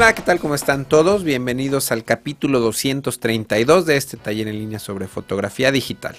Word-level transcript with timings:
Hola, 0.00 0.14
¿qué 0.14 0.22
tal? 0.22 0.40
¿Cómo 0.40 0.54
están 0.54 0.86
todos? 0.86 1.24
Bienvenidos 1.24 1.92
al 1.92 2.04
capítulo 2.04 2.58
232 2.60 3.84
de 3.84 3.98
este 3.98 4.16
taller 4.16 4.48
en 4.48 4.56
línea 4.56 4.78
sobre 4.78 5.06
fotografía 5.08 5.70
digital. 5.72 6.16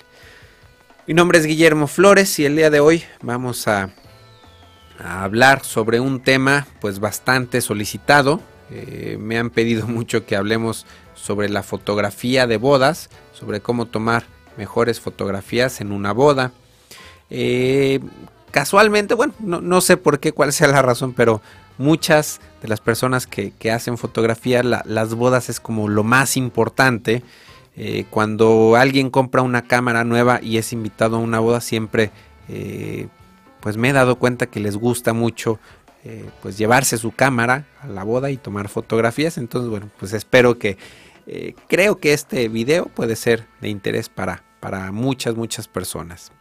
Mi 1.08 1.16
nombre 1.16 1.40
es 1.40 1.48
Guillermo 1.48 1.88
Flores 1.88 2.38
y 2.38 2.46
el 2.46 2.58
día 2.58 2.70
de 2.70 2.80
hoy 2.80 3.04
vamos 3.24 3.68
a, 3.68 3.90
hablar 5.04 5.66
sobre 5.66 6.00
un 6.00 6.22
tema 6.22 6.68
pues 6.80 7.00
bastante 7.00 7.60
solicitado. 7.60 8.40
Eh, 8.70 9.18
me 9.20 9.40
han 9.40 9.50
pedido 9.50 9.88
mucho 9.88 10.28
que 10.28 10.36
hablemos 10.36 10.86
sobre 11.16 11.50
la 11.50 11.64
fotografía 11.64 12.46
de 12.46 12.58
bodas, 12.58 13.10
sobre 13.34 13.62
cómo 13.62 13.88
tomar 13.88 14.26
mejores 14.58 15.00
fotografías 15.00 15.82
en 15.82 15.92
una 15.92 16.12
boda. 16.12 16.52
Eh, 17.32 18.00
casualmente, 18.52 19.16
bueno, 19.16 19.34
no, 19.40 19.82
sé 19.82 19.98
por 19.98 20.20
qué, 20.20 20.34
cuál 20.34 20.54
sea 20.54 20.68
la 20.68 20.84
razón, 20.84 21.14
pero 21.14 21.42
muchas 21.82 22.40
de 22.62 22.68
las 22.68 22.80
personas 22.80 23.28
que, 23.28 23.72
hacen 23.72 23.98
fotografía, 23.98 24.64
las 24.64 25.14
bodas 25.14 25.50
es 25.50 25.60
como 25.60 25.90
lo 25.90 26.04
más 26.04 26.38
importante. 26.38 27.24
Eh, 27.76 28.06
cuando 28.10 28.76
alguien 28.76 29.10
compra 29.10 29.42
una 29.42 29.64
cámara 29.64 30.04
nueva 30.04 30.40
y 30.42 30.58
es 30.58 30.72
invitado 30.72 31.18
a 31.18 31.20
una 31.20 31.40
boda, 31.40 31.60
siempre 31.60 32.12
eh, 32.50 33.08
pues 33.60 33.78
me 33.78 33.90
he 33.90 33.94
dado 33.94 34.18
cuenta 34.18 34.46
que 34.46 34.60
les 34.60 34.78
gusta 34.78 35.14
mucho 35.14 35.60
eh, 36.04 36.30
pues 36.42 36.58
llevarse 36.58 36.98
su 36.98 37.12
cámara 37.12 37.66
a 37.82 37.88
la 37.88 38.04
boda 38.04 38.30
y 38.30 38.38
tomar 38.38 38.70
fotografías. 38.70 39.38
Entonces, 39.38 39.70
bueno, 39.70 39.90
pues 40.00 40.14
espero 40.14 40.58
que 40.58 40.78
creo 41.68 41.98
que 41.98 42.12
este 42.12 42.50
video 42.50 42.88
puede 42.88 43.16
ser 43.16 43.48
de 43.62 43.70
interés 43.70 44.10
para, 44.10 44.44
para 44.60 44.92
muchas, 44.92 45.36
muchas 45.36 45.68
personas. 45.68 46.32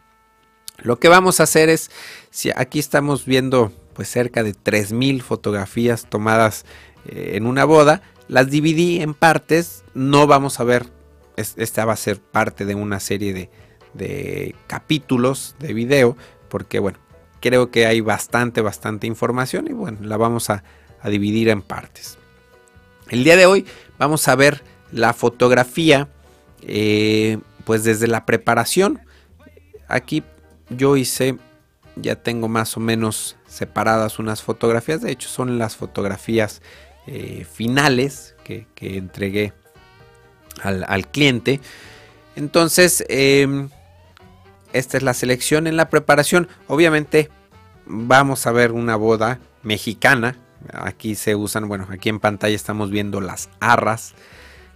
Lo 0.79 0.99
que 0.99 1.07
vamos 1.07 1.39
a 1.39 1.43
hacer 1.43 1.69
es, 1.69 1.91
si 2.29 2.51
aquí 2.55 2.79
estamos 2.79 3.25
viendo 3.25 3.71
pues 3.93 4.09
cerca 4.09 4.43
de 4.43 4.53
3.000 4.53 5.21
fotografías 5.21 6.05
tomadas 6.09 6.65
eh, 7.05 7.33
en 7.35 7.45
una 7.45 7.65
boda. 7.65 8.01
Las 8.27 8.49
dividí 8.49 9.01
en 9.01 9.13
partes, 9.13 9.83
no 9.93 10.27
vamos 10.27 10.59
a 10.59 10.63
ver, 10.63 10.87
esta 11.35 11.85
va 11.85 11.93
a 11.93 11.97
ser 11.97 12.19
parte 12.19 12.65
de 12.65 12.75
una 12.75 12.99
serie 12.99 13.49
de, 13.93 14.55
capítulos 14.67 15.55
de 15.59 15.73
video, 15.73 16.15
porque 16.47 16.79
bueno, 16.79 16.97
creo 17.41 17.71
que 17.71 17.85
hay 17.85 17.99
bastante, 17.99 18.61
bastante 18.61 19.07
información 19.07 19.67
y 19.67 19.73
bueno, 19.73 19.99
la 20.01 20.17
vamos 20.17 20.49
a, 20.49 20.63
dividir 21.03 21.49
en 21.49 21.63
partes. 21.63 22.19
El 23.09 23.23
día 23.23 23.35
de 23.35 23.47
hoy 23.47 23.65
vamos 23.97 24.27
a 24.27 24.35
ver 24.35 24.63
la 24.91 25.13
fotografía, 25.13 26.07
eh, 26.61 27.39
pues 27.65 27.83
desde 27.83 28.07
la 28.07 28.25
preparación. 28.25 29.01
Aquí 29.87 30.23
yo 30.69 30.95
hice 30.95 31.39
ya 31.95 32.15
tengo 32.15 32.47
más 32.47 32.77
o 32.77 32.79
menos 32.79 33.37
separadas 33.47 34.19
unas 34.19 34.41
fotografías. 34.41 35.01
De 35.01 35.11
hecho, 35.11 35.29
son 35.29 35.57
las 35.57 35.75
fotografías 35.75 36.61
eh, 37.07 37.45
finales 37.51 38.35
que, 38.43 38.67
entregué 38.79 39.53
al, 40.61 41.07
cliente. 41.07 41.61
Entonces, 42.35 43.03
em, 43.09 43.69
esta 44.73 44.97
es 44.97 45.03
la 45.03 45.13
selección 45.13 45.67
en 45.67 45.77
la 45.77 45.89
preparación. 45.89 46.47
Obviamente, 46.67 47.29
vamos 47.85 48.45
a 48.47 48.51
ver 48.51 48.71
una 48.71 48.95
boda 48.95 49.39
mexicana. 49.63 50.37
Aquí 50.73 51.15
se 51.15 51.35
usan, 51.35 51.67
bueno, 51.67 51.87
aquí 51.89 52.09
en 52.09 52.19
pantalla 52.19 52.55
estamos 52.55 52.91
viendo 52.91 53.21
las 53.21 53.49
arras. 53.59 54.13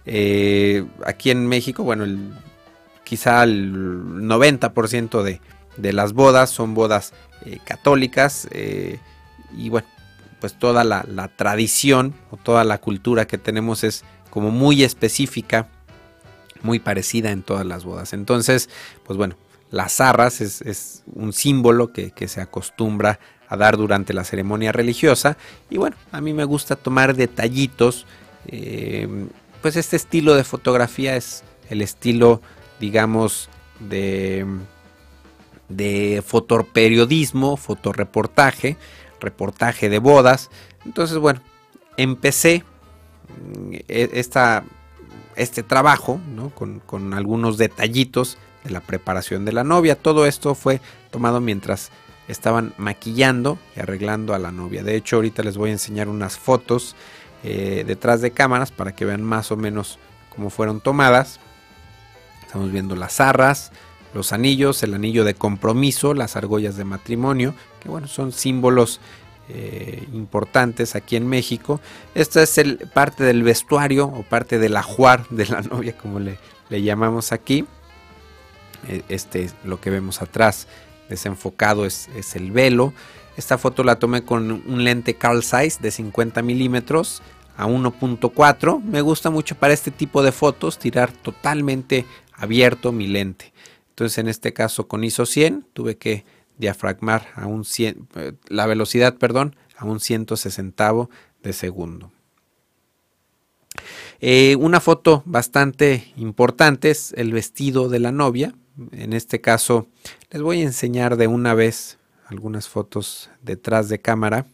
Eh, 0.04 0.84
aquí 1.04 1.30
en 1.30 1.46
México, 1.46 1.82
bueno, 1.82 2.06
quizá 3.04 3.44
el 3.44 3.72
90% 3.72 5.22
de, 5.22 5.40
de 5.76 5.92
las 5.92 6.12
bodas, 6.12 6.50
son 6.50 6.74
bodas 6.74 7.12
eh, 7.44 7.58
católicas 7.64 8.48
eh, 8.50 8.98
y 9.56 9.68
bueno, 9.68 9.86
pues 10.40 10.54
toda 10.58 10.84
la, 10.84 11.30
tradición 11.36 12.14
o 12.30 12.36
toda 12.36 12.64
la 12.64 12.78
cultura 12.78 13.26
que 13.26 13.38
tenemos 13.38 13.84
es 13.84 14.04
como 14.30 14.50
muy 14.50 14.84
específica, 14.84 15.68
muy 16.62 16.78
parecida 16.78 17.30
en 17.30 17.42
todas 17.42 17.66
las 17.66 17.84
bodas. 17.84 18.12
Entonces, 18.12 18.68
pues 19.04 19.16
bueno, 19.16 19.36
las 19.70 20.00
arras 20.00 20.40
es, 20.40 21.02
un 21.14 21.32
símbolo 21.32 21.92
que, 21.92 22.12
se 22.28 22.40
acostumbra 22.40 23.18
a 23.48 23.56
dar 23.56 23.76
durante 23.76 24.12
la 24.12 24.24
ceremonia 24.24 24.72
religiosa 24.72 25.36
y 25.70 25.78
bueno, 25.78 25.96
a 26.10 26.20
mí 26.20 26.32
me 26.32 26.44
gusta 26.44 26.76
tomar 26.76 27.14
detallitos, 27.14 28.06
eh, 28.48 29.08
pues 29.62 29.76
este 29.76 29.96
estilo 29.96 30.34
de 30.34 30.44
fotografía 30.44 31.16
es 31.16 31.44
el 31.70 31.80
estilo, 31.80 32.42
digamos, 32.80 33.48
de 33.80 34.44
de 35.68 36.22
fotoperiodismo, 36.26 37.56
fotoreportaje, 37.56 38.76
reportaje 39.20 39.88
de 39.88 39.98
bodas. 39.98 40.50
Entonces, 40.84 41.18
bueno, 41.18 41.40
empecé 41.96 42.64
mm, 43.58 43.74
e, 43.88 44.10
esta, 44.14 44.64
este 45.34 45.62
trabajo 45.62 46.20
con, 46.54 46.80
con, 46.80 47.14
algunos 47.14 47.58
detallitos 47.58 48.38
de 48.64 48.70
la 48.70 48.80
preparación 48.80 49.44
de 49.44 49.52
la 49.52 49.64
novia. 49.64 49.96
Todo 49.96 50.26
esto 50.26 50.54
fue 50.54 50.80
tomado 51.10 51.40
mientras 51.40 51.90
estaban 52.28 52.74
maquillando 52.76 53.58
y 53.76 53.80
arreglando 53.80 54.34
a 54.34 54.38
la 54.38 54.52
novia. 54.52 54.82
De 54.82 54.96
hecho, 54.96 55.16
ahorita 55.16 55.42
les 55.42 55.56
voy 55.56 55.70
a 55.70 55.74
enseñar 55.74 56.08
unas 56.08 56.38
fotos 56.38 56.96
eh, 57.44 57.84
detrás 57.86 58.20
de 58.20 58.32
cámaras 58.32 58.72
para 58.72 58.94
que 58.94 59.04
vean 59.04 59.22
más 59.22 59.52
o 59.52 59.56
menos 59.56 59.98
cómo 60.30 60.50
fueron 60.50 60.80
tomadas. 60.80 61.38
Estamos 62.44 62.72
viendo 62.72 62.96
las 62.96 63.20
arras, 63.20 63.72
los 64.16 64.32
anillos, 64.32 64.82
el 64.82 64.94
anillo 64.94 65.24
de 65.24 65.34
compromiso, 65.34 66.14
las 66.14 66.36
argollas 66.36 66.76
de 66.76 66.84
matrimonio, 66.84 67.54
que 67.80 67.90
bueno, 67.90 68.08
son 68.08 68.32
símbolos 68.32 68.98
eh, 69.50 70.08
importantes 70.14 70.96
aquí 70.96 71.16
en 71.16 71.28
México. 71.28 71.82
Esta 72.14 72.42
es 72.42 72.56
el, 72.56 72.78
parte 72.94 73.24
del 73.24 73.42
vestuario 73.42 74.06
o 74.06 74.22
parte 74.22 74.58
del 74.58 74.74
ajuar 74.78 75.28
de 75.28 75.44
la 75.46 75.60
novia, 75.70 75.96
como 75.98 76.18
le, 76.18 76.38
llamamos 76.70 77.30
aquí. 77.30 77.66
E, 78.88 79.02
este, 79.10 79.50
lo 79.64 79.82
que 79.82 79.90
vemos 79.90 80.22
atrás 80.22 80.66
desenfocado 81.10 81.84
es, 81.84 82.08
es, 82.16 82.36
el 82.36 82.52
velo. 82.52 82.94
Esta 83.36 83.58
foto 83.58 83.84
la 83.84 83.98
tomé 83.98 84.22
con 84.24 84.50
un 84.50 84.82
lente 84.82 85.14
Carl 85.14 85.42
Zeiss 85.42 85.82
de 85.82 85.90
50 85.90 86.40
milímetros 86.40 87.20
a 87.58 87.66
1.4. 87.66 88.82
Me 88.82 89.02
gusta 89.02 89.28
mucho 89.28 89.56
para 89.56 89.74
este 89.74 89.90
tipo 89.90 90.22
de 90.22 90.32
fotos 90.32 90.78
tirar 90.78 91.12
totalmente 91.12 92.06
abierto 92.32 92.92
mi 92.92 93.06
lente. 93.08 93.52
Entonces 93.96 94.18
en 94.18 94.28
este 94.28 94.52
caso 94.52 94.88
con 94.88 95.04
ISO 95.04 95.24
100 95.24 95.68
tuve 95.72 95.96
que 95.96 96.26
diafragmar 96.58 97.28
a 97.34 97.46
un 97.46 97.64
100, 97.64 98.08
eh, 98.16 98.32
la 98.48 98.66
velocidad, 98.66 99.16
perdón, 99.16 99.56
a 99.74 99.86
un 99.86 100.00
160 100.00 101.08
de 101.42 101.52
segundo. 101.54 102.12
Eh, 104.20 104.54
una 104.56 104.80
foto 104.80 105.22
bastante 105.24 106.12
importante 106.18 106.90
es 106.90 107.14
el 107.16 107.32
vestido 107.32 107.88
de 107.88 107.98
la 108.00 108.12
novia. 108.12 108.54
En 108.92 109.14
este 109.14 109.40
caso 109.40 109.86
les 110.30 110.42
voy 110.42 110.60
a 110.60 110.64
enseñar 110.64 111.16
de 111.16 111.28
una 111.28 111.54
vez 111.54 111.96
algunas 112.26 112.68
fotos 112.68 113.30
detrás 113.40 113.88
de 113.88 113.98
cámara. 113.98 114.44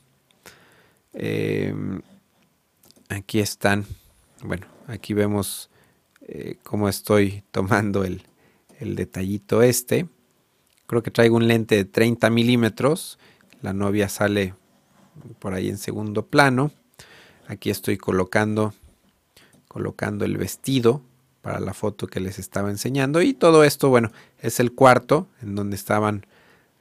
Em, 1.14 2.00
aquí 3.08 3.41
están, 3.41 3.86
bueno, 4.44 4.69
aquí 4.86 5.14
vemos 5.14 5.69
eh, 6.20 6.58
cómo 6.62 6.88
estoy 6.88 7.42
tomando 7.50 8.04
el, 8.04 8.22
el 8.82 8.97
detallito 8.97 9.62
este. 9.62 10.09
Creo 10.87 11.03
que 11.03 11.10
traigo 11.10 11.37
un 11.37 11.47
lente 11.47 11.76
de 11.76 11.84
30 11.84 12.28
milímetros. 12.31 13.19
La 13.62 13.72
novia 13.72 14.09
sale 14.09 14.54
por 15.38 15.54
ahí 15.54 15.69
en 15.69 15.78
segundo 15.78 16.26
plano. 16.26 16.72
Aquí 17.47 17.70
estoy 17.70 17.97
colocando, 17.97 18.75
colocando 19.69 20.25
el 20.25 20.37
vestido 20.37 21.02
para 21.43 21.61
la 21.61 21.75
foto 21.75 22.08
que 22.08 22.20
les 22.20 22.38
estaba 22.38 22.70
enseñando. 22.70 23.23
Y 23.23 23.34
todo 23.34 23.64
esto, 23.64 23.88
bueno, 23.88 24.11
es 24.40 24.58
el 24.58 24.73
cuarto 24.73 25.29
en 25.43 25.55
donde 25.55 25.76
estaban 25.76 26.26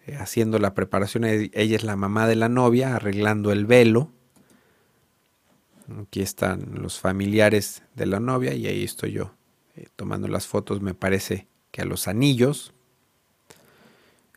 eh, 0.07 0.15
haciendo 0.19 0.57
la 0.59 0.73
preparación. 0.73 1.23
Ella 1.23 1.75
es 1.75 1.83
la 1.83 1.95
mamá 1.95 2.27
de 2.27 2.35
la 2.35 2.49
novia, 2.49 2.95
arreglando 2.95 3.51
el 3.51 3.65
velo. 3.65 4.11
Aquí 6.01 6.21
están 6.21 6.81
los 6.81 6.99
familiares 6.99 7.83
de 7.95 8.07
la 8.07 8.19
novia 8.19 8.53
y 8.55 8.65
ahí 8.65 8.83
estoy 8.83 9.11
yo 9.11 9.35
eh, 9.75 9.87
tomando 9.95 10.27
las 10.27 10.47
fotos. 10.47 10.81
Me 10.81 10.93
parece 10.93 11.47
que 11.71 11.81
a 11.81 11.85
los 11.85 12.07
anillos. 12.07 12.73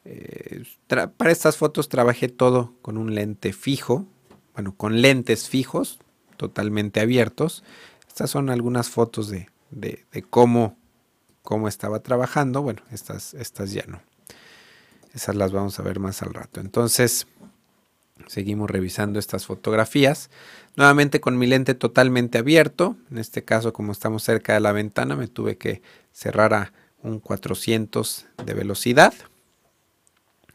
Eh, 0.04 0.64
para 0.86 1.32
estas 1.32 1.56
fotos 1.56 1.88
trabajé 1.88 2.28
todo 2.28 2.74
con 2.82 2.96
un 2.96 3.14
lente 3.14 3.52
fijo, 3.52 4.06
bueno, 4.54 4.74
con 4.76 5.02
lentes 5.02 5.48
fijos, 5.48 5.98
totalmente 6.36 7.00
abiertos. 7.00 7.64
Estas 8.06 8.30
son 8.30 8.50
algunas 8.50 8.88
fotos 8.88 9.28
de, 9.28 9.48
cómo, 10.30 10.76
cómo, 11.42 11.66
estaba 11.66 12.00
trabajando. 12.00 12.62
Bueno, 12.62 12.82
estas, 12.92 13.34
estas 13.34 13.72
ya 13.72 13.84
no. 13.88 14.00
Esas 15.12 15.34
las 15.34 15.52
vamos 15.52 15.78
a 15.78 15.82
ver 15.82 15.98
más 15.98 16.22
al 16.22 16.34
rato. 16.34 16.60
Entonces, 16.60 17.26
seguimos 18.28 18.70
revisando 18.70 19.18
estas 19.18 19.46
fotografías. 19.46 20.30
Nuevamente 20.76 21.20
con 21.20 21.38
mi 21.38 21.46
lente 21.46 21.74
totalmente 21.74 22.38
abierto. 22.38 22.96
En 23.10 23.18
este 23.18 23.42
caso, 23.44 23.72
como 23.72 23.90
estamos 23.90 24.22
cerca 24.22 24.54
de 24.54 24.60
la 24.60 24.72
ventana, 24.72 25.16
me 25.16 25.26
tuve 25.26 25.56
que 25.56 25.82
cerrar 26.12 26.54
a 26.54 26.72
un 27.04 27.20
400 27.20 28.26
de 28.44 28.54
velocidad. 28.54 29.14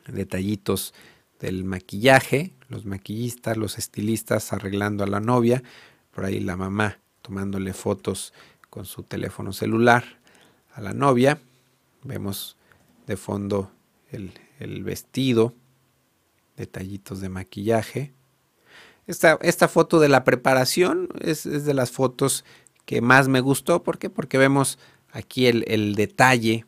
Detallitos 0.07 0.93
del 1.39 1.63
maquillaje, 1.63 2.51
los 2.67 2.85
maquillistas, 2.85 3.55
los 3.55 3.77
estilistas 3.77 4.51
arreglando 4.51 5.03
a 5.03 5.07
la 5.07 5.21
novia. 5.21 5.63
por 6.11 6.25
ahí 6.25 6.39
la 6.41 6.57
mamá 6.57 6.99
tomándole 7.21 7.73
fotos 7.73 8.33
con 8.69 8.85
su 8.85 9.03
teléfono 9.03 9.53
celular 9.53 10.03
a 10.73 10.81
la 10.81 10.93
novia. 10.93 11.39
Vemos 12.03 12.57
de 13.05 13.15
fondo 13.15 13.71
el, 14.11 14.83
vestido, 14.83 15.53
detallitos 16.57 17.21
de 17.21 17.29
maquillaje. 17.29 18.13
Esta, 19.07 19.37
esta, 19.41 19.67
foto 19.67 19.99
de 19.99 20.09
la 20.09 20.23
preparación 20.23 21.09
es, 21.21 21.43
de 21.43 21.73
las 21.73 21.91
fotos 21.91 22.43
que 22.85 23.01
más 23.01 23.27
me 23.27 23.39
gustó. 23.39 23.83
¿Por 23.83 23.97
qué? 23.97 24.09
Porque 24.09 24.37
vemos 24.37 24.79
aquí 25.11 25.47
el, 25.47 25.95
detalle. 25.95 26.65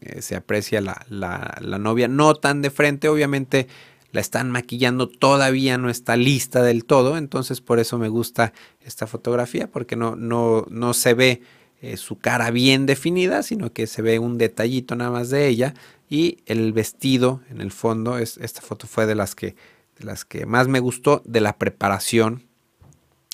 Eh, 0.00 0.22
se 0.22 0.36
aprecia 0.36 0.80
la, 0.80 1.04
la, 1.08 1.78
novia, 1.78 2.08
no 2.08 2.34
tan 2.34 2.62
de 2.62 2.70
frente, 2.70 3.08
obviamente 3.08 3.66
la 4.12 4.20
están 4.20 4.50
maquillando, 4.50 5.08
todavía 5.08 5.78
no 5.78 5.88
está 5.88 6.16
lista 6.16 6.62
del 6.62 6.84
todo, 6.84 7.16
entonces 7.16 7.60
por 7.60 7.78
eso 7.78 7.96
me 7.98 8.08
gusta 8.08 8.52
esta 8.84 9.06
fotografía, 9.06 9.70
porque 9.70 9.96
no, 9.96 10.16
no, 10.16 10.66
no 10.68 10.94
se 10.94 11.14
ve 11.14 11.42
eh, 11.80 11.96
su 11.96 12.18
cara 12.18 12.50
bien 12.50 12.86
definida, 12.86 13.42
sino 13.42 13.72
que 13.72 13.86
se 13.86 14.02
ve 14.02 14.18
un 14.18 14.36
detallito 14.36 14.96
nada 14.96 15.10
más 15.10 15.30
de 15.30 15.46
ella 15.46 15.74
y 16.10 16.38
el 16.46 16.72
vestido 16.72 17.40
en 17.48 17.60
el 17.60 17.70
fondo, 17.70 18.18
es, 18.18 18.36
esta 18.36 18.60
foto 18.60 18.86
fue 18.86 19.06
de 19.06 19.14
las, 19.14 19.34
que, 19.34 19.54
de 19.98 20.04
las 20.04 20.24
que 20.24 20.44
más 20.44 20.68
me 20.68 20.80
gustó 20.80 21.22
de 21.24 21.40
la 21.40 21.56
preparación 21.56 22.42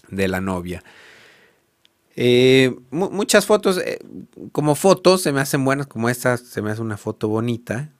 de 0.08 0.28
la 0.28 0.40
novia. 0.40 0.84
Eh, 2.16 2.74
muchas 2.90 3.44
fotos, 3.44 3.78
eh, 3.78 3.98
como 4.52 4.74
fotos 4.74 5.20
se 5.20 5.32
me 5.32 5.40
hacen 5.40 5.64
buenas, 5.64 5.86
como 5.86 6.08
esta 6.08 6.38
se 6.38 6.62
me 6.62 6.70
hace 6.70 6.80
una 6.80 6.96
foto 6.96 7.28
bonita, 7.28 7.92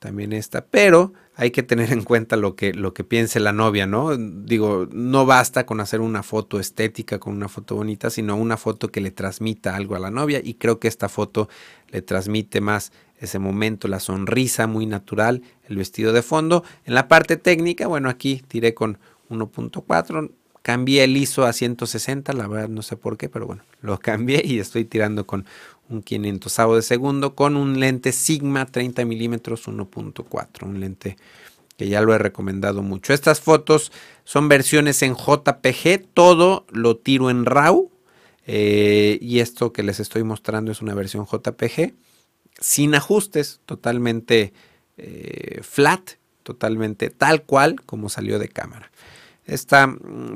también 0.00 0.32
esta, 0.32 0.64
pero 0.64 1.12
hay 1.36 1.52
que 1.52 1.62
tener 1.62 1.92
en 1.92 2.02
cuenta 2.02 2.36
lo 2.36 2.56
que, 2.56 2.72
lo 2.72 2.94
que 2.94 3.04
piense 3.04 3.38
la 3.38 3.52
novia, 3.52 3.86
¿no? 3.86 4.16
Digo, 4.16 4.88
no 4.90 5.24
basta 5.24 5.66
con 5.66 5.80
hacer 5.80 6.00
una 6.00 6.22
foto 6.22 6.58
estética, 6.58 7.18
con 7.20 7.36
una 7.36 7.48
foto 7.48 7.76
bonita, 7.76 8.10
sino 8.10 8.34
una 8.36 8.56
foto 8.56 8.88
que 8.88 9.00
le 9.00 9.10
transmita 9.10 9.76
algo 9.76 9.94
a 9.94 10.00
la 10.00 10.10
novia 10.10 10.40
y 10.42 10.54
creo 10.54 10.80
que 10.80 10.88
esta 10.88 11.08
foto 11.08 11.48
le 11.88 12.02
transmite 12.02 12.60
más 12.60 12.92
ese 13.18 13.38
momento, 13.38 13.86
la 13.86 14.00
sonrisa 14.00 14.66
muy 14.66 14.86
natural, 14.86 15.42
el 15.68 15.76
vestido 15.76 16.12
de 16.12 16.22
fondo. 16.22 16.64
En 16.84 16.94
la 16.94 17.06
parte 17.06 17.36
técnica, 17.36 17.86
bueno, 17.86 18.08
aquí 18.08 18.42
tiré 18.48 18.74
con 18.74 18.98
1.4, 19.28 20.30
cambié 20.62 21.04
el 21.04 21.16
ISO 21.16 21.44
a 21.44 21.52
160, 21.52 22.32
la 22.32 22.46
verdad 22.46 22.68
no 22.68 22.82
sé 22.82 22.96
por 22.96 23.16
qué, 23.16 23.28
pero 23.28 23.46
bueno, 23.46 23.62
lo 23.80 23.98
cambié 23.98 24.42
y 24.44 24.58
estoy 24.58 24.84
tirando 24.84 25.26
con 25.26 25.46
un 25.88 26.02
500 26.02 26.56
de 26.74 26.82
segundo 26.82 27.34
con 27.34 27.56
un 27.56 27.80
lente 27.80 28.12
Sigma 28.12 28.66
30 28.66 29.04
milímetros 29.04 29.66
1.4, 29.66 30.62
un 30.62 30.80
lente 30.80 31.16
que 31.76 31.88
ya 31.88 32.02
lo 32.02 32.14
he 32.14 32.18
recomendado 32.18 32.82
mucho. 32.82 33.14
Estas 33.14 33.40
fotos 33.40 33.90
son 34.24 34.48
versiones 34.48 35.02
en 35.02 35.14
JPG, 35.14 36.04
todo 36.12 36.66
lo 36.70 36.96
tiro 36.96 37.30
en 37.30 37.46
RAW 37.46 37.90
eh, 38.46 39.18
y 39.20 39.40
esto 39.40 39.72
que 39.72 39.82
les 39.82 39.98
estoy 39.98 40.22
mostrando 40.22 40.70
es 40.72 40.82
una 40.82 40.94
versión 40.94 41.26
JPG 41.26 41.94
sin 42.60 42.94
ajustes, 42.94 43.60
totalmente 43.64 44.52
eh, 44.98 45.60
flat, 45.62 46.12
totalmente 46.42 47.10
tal 47.10 47.42
cual 47.44 47.80
como 47.82 48.08
salió 48.08 48.38
de 48.38 48.48
cámara. 48.48 48.90
Esta, 49.50 49.92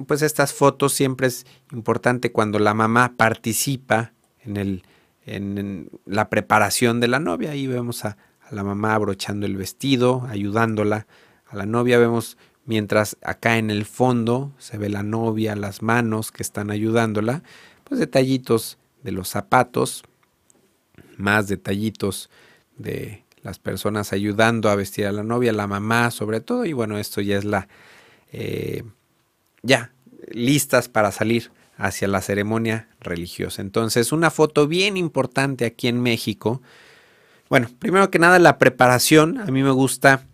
pues 0.08 0.22
estas 0.22 0.52
fotos 0.52 0.92
siempre 0.92 1.28
es 1.28 1.46
importante 1.72 2.32
cuando 2.32 2.58
la 2.58 2.74
mamá 2.74 3.14
participa 3.16 4.12
en 4.40 4.56
el, 4.56 4.82
en, 5.24 5.88
la 6.04 6.28
preparación 6.28 6.98
de 6.98 7.06
la 7.06 7.20
novia. 7.20 7.52
Ahí 7.52 7.68
vemos 7.68 8.04
a, 8.04 8.16
la 8.50 8.64
mamá 8.64 8.92
abrochando 8.92 9.46
el 9.46 9.56
vestido, 9.56 10.26
ayudándola. 10.28 11.06
A 11.46 11.54
la 11.54 11.64
novia 11.64 11.96
vemos 11.98 12.36
mientras 12.66 13.16
acá 13.22 13.56
en 13.56 13.70
el 13.70 13.84
fondo 13.84 14.52
se 14.58 14.78
ve 14.78 14.88
la 14.88 15.04
novia, 15.04 15.54
las 15.54 15.80
manos 15.80 16.32
que 16.32 16.42
están 16.42 16.72
ayudándola, 16.72 17.44
pues 17.84 18.00
detallitos 18.00 18.78
de 19.04 19.12
los 19.12 19.28
zapatos, 19.28 20.02
más 21.18 21.46
detallitos 21.46 22.30
de 22.76 23.24
las 23.42 23.60
personas 23.60 24.12
ayudando 24.12 24.70
a 24.70 24.74
vestir 24.74 25.06
a 25.06 25.12
la 25.12 25.22
novia, 25.22 25.52
la 25.52 25.68
mamá 25.68 26.10
sobre 26.10 26.40
todo, 26.40 26.64
y 26.64 26.72
bueno, 26.72 26.98
esto 26.98 27.20
ya 27.20 27.36
es 27.36 27.44
la, 27.44 27.68
eh, 28.32 28.82
ya, 29.64 29.92
listas 30.30 30.88
para 30.88 31.10
salir 31.10 31.50
hacia 31.76 32.06
la 32.06 32.20
ceremonia 32.20 32.88
religiosa. 33.00 33.62
Entonces, 33.62 34.12
una 34.12 34.30
foto 34.30 34.68
bien 34.68 34.96
importante 34.96 35.64
aquí 35.64 35.88
en 35.88 36.00
México. 36.00 36.62
Bueno, 37.48 37.68
primero 37.78 38.10
que 38.10 38.18
nada, 38.18 38.38
la 38.38 38.58
preparación. 38.58 39.38
A 39.38 39.46
mí 39.46 39.62
me 39.62 39.70
gusta 39.70 40.26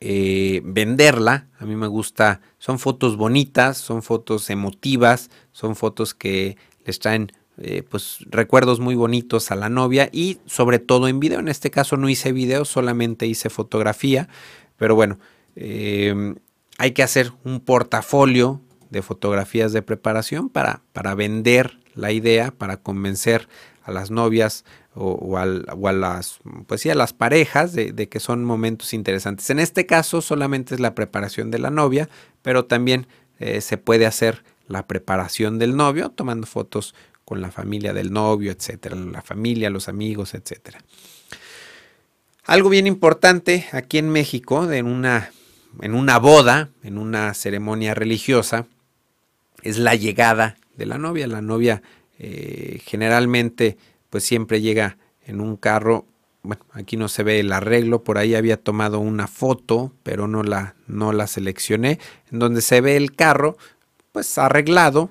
eh, 0.00 0.60
venderla. 0.64 1.46
A 1.58 1.66
mí 1.66 1.76
me 1.76 1.86
gusta, 1.86 2.40
son 2.58 2.78
fotos 2.78 3.16
bonitas, 3.16 3.78
son 3.78 4.02
fotos 4.02 4.50
emotivas, 4.50 5.30
son 5.52 5.76
fotos 5.76 6.14
que 6.14 6.56
les 6.84 6.98
traen 6.98 7.32
eh, 7.58 7.82
pues 7.82 8.18
recuerdos 8.30 8.80
muy 8.80 8.94
bonitos 8.94 9.50
a 9.50 9.56
la 9.56 9.68
novia 9.68 10.08
y 10.10 10.38
sobre 10.46 10.78
todo 10.78 11.08
en 11.08 11.20
video. 11.20 11.40
En 11.40 11.48
este 11.48 11.70
caso 11.70 11.96
no 11.96 12.08
hice 12.08 12.32
video, 12.32 12.64
solamente 12.64 13.26
hice 13.26 13.50
fotografía, 13.50 14.28
pero 14.78 14.94
bueno, 14.94 15.18
eh, 15.56 16.34
hay 16.80 16.92
que 16.92 17.02
hacer 17.02 17.34
un 17.44 17.60
portafolio 17.60 18.62
de 18.88 19.02
fotografías 19.02 19.74
de 19.74 19.82
preparación 19.82 20.48
para, 20.48 20.80
para 20.94 21.14
vender 21.14 21.78
la 21.94 22.10
idea, 22.10 22.52
para 22.52 22.78
convencer 22.78 23.48
a 23.82 23.92
las 23.92 24.10
novias 24.10 24.64
o, 24.94 25.36
a 25.36 25.44
las, 25.92 26.38
pues 26.66 26.80
sí, 26.80 26.88
a 26.88 26.94
las 26.94 27.12
parejas 27.12 27.74
de, 27.74 28.08
que 28.08 28.18
son 28.18 28.46
momentos 28.46 28.94
interesantes. 28.94 29.50
En 29.50 29.58
este 29.58 29.84
caso 29.84 30.22
solamente 30.22 30.74
es 30.74 30.80
la 30.80 30.94
preparación 30.94 31.50
de 31.50 31.58
la 31.58 31.68
novia, 31.68 32.08
pero 32.40 32.64
también 32.64 33.06
eh, 33.40 33.60
se 33.60 33.76
puede 33.76 34.06
hacer 34.06 34.42
la 34.66 34.86
preparación 34.86 35.58
del 35.58 35.76
novio 35.76 36.08
tomando 36.08 36.46
fotos 36.46 36.94
con 37.26 37.42
la 37.42 37.50
familia 37.50 37.92
del 37.92 38.10
novio, 38.10 38.50
etcétera, 38.52 38.96
la 38.96 39.20
familia, 39.20 39.68
los 39.68 39.90
amigos, 39.90 40.32
etcétera. 40.32 40.82
Algo 42.46 42.70
bien 42.70 42.86
importante 42.86 43.66
aquí 43.72 43.98
en 43.98 44.08
México, 44.08 44.72
en 44.72 44.86
una, 44.86 45.30
en 45.80 45.94
una 45.94 46.18
boda, 46.18 46.70
en 46.82 46.98
una 46.98 47.34
ceremonia 47.34 47.94
religiosa, 47.94 48.66
es 49.62 49.78
la 49.78 49.94
llegada 49.94 50.56
de 50.76 50.86
la 50.86 50.98
novia. 50.98 51.26
La 51.26 51.42
novia 51.42 51.82
eh, 52.18 52.80
generalmente 52.84 53.76
pues 54.08 54.24
siempre 54.24 54.60
llega 54.60 54.98
en 55.24 55.40
un 55.40 55.56
carro. 55.56 56.06
Bueno, 56.42 56.64
aquí 56.72 56.96
no 56.96 57.08
se 57.08 57.22
ve 57.22 57.40
el 57.40 57.52
arreglo, 57.52 58.02
por 58.02 58.18
ahí 58.18 58.34
había 58.34 58.56
tomado 58.56 58.98
una 58.98 59.26
foto, 59.26 59.92
pero 60.02 60.26
no 60.26 60.42
la, 60.42 60.74
no 60.86 61.12
la 61.12 61.26
seleccioné, 61.26 61.98
en 62.32 62.38
donde 62.38 62.62
se 62.62 62.80
ve 62.80 62.96
el 62.96 63.14
carro 63.14 63.56
pues 64.12 64.38
arreglado. 64.38 65.10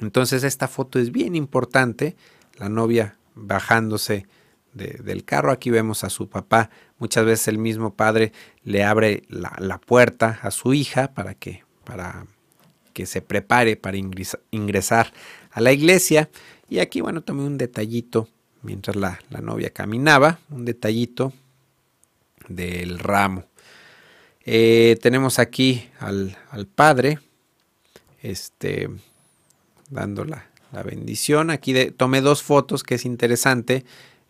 Entonces 0.00 0.44
esta 0.44 0.68
foto 0.68 0.98
es 0.98 1.10
bien 1.10 1.34
importante, 1.34 2.16
la 2.58 2.68
novia 2.68 3.16
bajándose 3.34 4.26
del 4.74 5.24
carro, 5.24 5.52
aquí 5.52 5.70
vemos 5.70 6.04
a 6.04 6.10
su 6.10 6.28
papá, 6.28 6.68
muchas 6.98 7.24
veces 7.24 7.48
el 7.48 7.58
mismo 7.58 7.94
padre 7.94 8.32
le 8.64 8.84
abre 8.84 9.22
la, 9.28 9.54
la 9.58 9.78
puerta 9.78 10.38
a 10.42 10.50
su 10.50 10.74
hija 10.74 11.12
para 11.14 11.34
que, 11.34 11.62
para 11.84 12.26
que 12.96 13.04
se 13.04 13.20
prepare 13.20 13.76
para 13.76 13.98
ingresar 14.50 15.12
a 15.50 15.60
la 15.60 15.70
iglesia. 15.70 16.30
Y 16.70 16.78
aquí, 16.78 17.02
bueno, 17.02 17.20
tomé 17.20 17.42
un 17.42 17.58
detallito 17.58 18.26
mientras 18.62 18.96
la, 18.96 19.18
novia 19.42 19.68
caminaba, 19.68 20.38
un 20.50 20.64
detallito 20.64 21.34
del 22.48 22.98
ramo. 22.98 23.44
Eh, 24.46 24.98
tenemos 25.02 25.38
aquí 25.38 25.88
al, 25.98 26.36
padre, 26.74 27.18
este, 28.22 28.88
dando 29.90 30.24
la, 30.24 30.48
bendición. 30.84 31.50
Aquí 31.50 31.90
tomé 31.92 32.20
dos 32.20 32.42
fotos 32.42 32.82
que 32.82 32.96
es 32.96 33.06
interesante. 33.06 33.84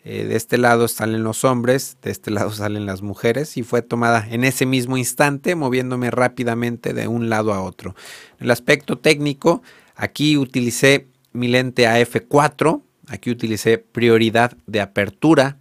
Eh, 0.09 0.25
de 0.25 0.37
este 0.37 0.57
lado 0.57 0.87
salen 0.87 1.25
los 1.25 1.43
hombres, 1.43 1.97
de 2.01 2.13
este 2.13 2.31
lado 2.31 2.51
salen 2.53 2.87
las 2.87 3.03
mujeres 3.03 3.57
y 3.57 3.65
fue 3.65 3.83
tomada 3.83 4.25
en 4.31 4.45
ese 4.45 4.65
mismo 4.65 4.97
instante 4.97 5.57
moviéndome 5.57 6.13
rápidamente 6.13 6.95
de 6.95 7.09
un 7.09 7.29
lado 7.29 7.53
a 7.53 7.61
otro. 7.61 7.97
En 8.39 8.45
el 8.45 8.53
aspecto 8.53 8.99
técnico, 8.99 9.65
aquí 9.97 10.37
utilicé 10.37 11.09
mi 11.33 11.49
lente 11.49 11.89
AF4, 11.89 12.83
aquí 13.09 13.31
utilicé 13.33 13.79
prioridad 13.79 14.57
de 14.69 14.81
apertura, 14.81 15.59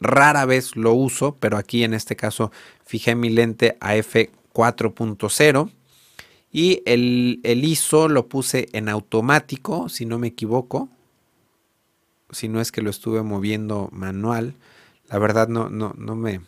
rara 0.00 0.46
vez 0.46 0.76
lo 0.76 0.94
uso, 0.94 1.36
pero 1.38 1.58
aquí 1.58 1.84
en 1.84 1.92
este 1.92 2.16
caso 2.16 2.52
fijé 2.86 3.14
mi 3.14 3.28
lente 3.28 3.76
AF4.0 3.80 5.70
y 6.50 6.80
el, 6.86 7.38
el 7.42 7.64
ISO 7.66 8.08
lo 8.08 8.28
puse 8.28 8.66
en 8.72 8.88
automático, 8.88 9.90
si 9.90 10.06
no 10.06 10.18
me 10.18 10.28
equivoco, 10.28 10.88
si 12.30 12.48
no 12.48 12.60
es 12.60 12.72
que 12.72 12.82
lo 12.82 12.90
estuve 12.90 13.22
moviendo 13.22 13.88
manual. 13.92 14.54
La 15.08 15.18
verdad 15.18 15.48
no, 15.48 15.68
no, 15.68 15.94
no 15.96 16.16
me, 16.16 16.40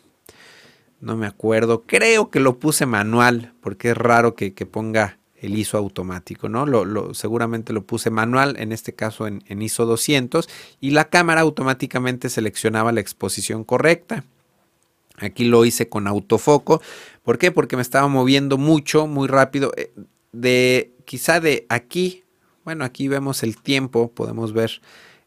no 0.99 1.15
me 1.15 1.27
acuerdo. 1.27 1.83
Creo 1.85 2.29
que 2.29 2.39
lo 2.39 2.59
puse 2.59 2.85
manual, 2.85 3.53
porque 3.61 3.91
es 3.91 3.97
raro 3.97 4.35
que, 4.35 4.51
ponga 4.65 5.19
el 5.35 5.55
ISO 5.55 5.77
automático, 5.77 6.49
¿no? 6.49 6.65
Lo, 6.65 7.13
seguramente 7.13 7.73
lo 7.73 7.83
puse 7.83 8.09
manual, 8.09 8.55
en 8.57 8.71
este 8.71 8.93
caso 8.93 9.27
en, 9.27 9.43
en, 9.47 9.61
ISO 9.61 9.85
200, 9.85 10.49
y 10.81 10.91
la 10.91 11.09
cámara 11.09 11.41
automáticamente 11.41 12.29
seleccionaba 12.29 12.91
la 12.91 13.01
exposición 13.01 13.63
correcta. 13.63 14.23
Aquí 15.17 15.45
lo 15.45 15.65
hice 15.65 15.89
con 15.89 16.07
autofoco. 16.07 16.81
¿Por 17.23 17.37
qué? 17.37 17.51
Porque 17.51 17.75
me 17.75 17.81
estaba 17.81 18.07
moviendo 18.07 18.57
mucho, 18.57 19.07
muy 19.07 19.27
rápido. 19.27 19.71
Eh, 19.75 19.91
de 20.31 20.93
quizá 21.05 21.39
de 21.39 21.65
aquí, 21.69 22.23
bueno, 22.63 22.85
aquí 22.85 23.07
vemos 23.07 23.43
el 23.43 23.57
tiempo, 23.57 24.11
podemos 24.11 24.53
ver 24.53 24.81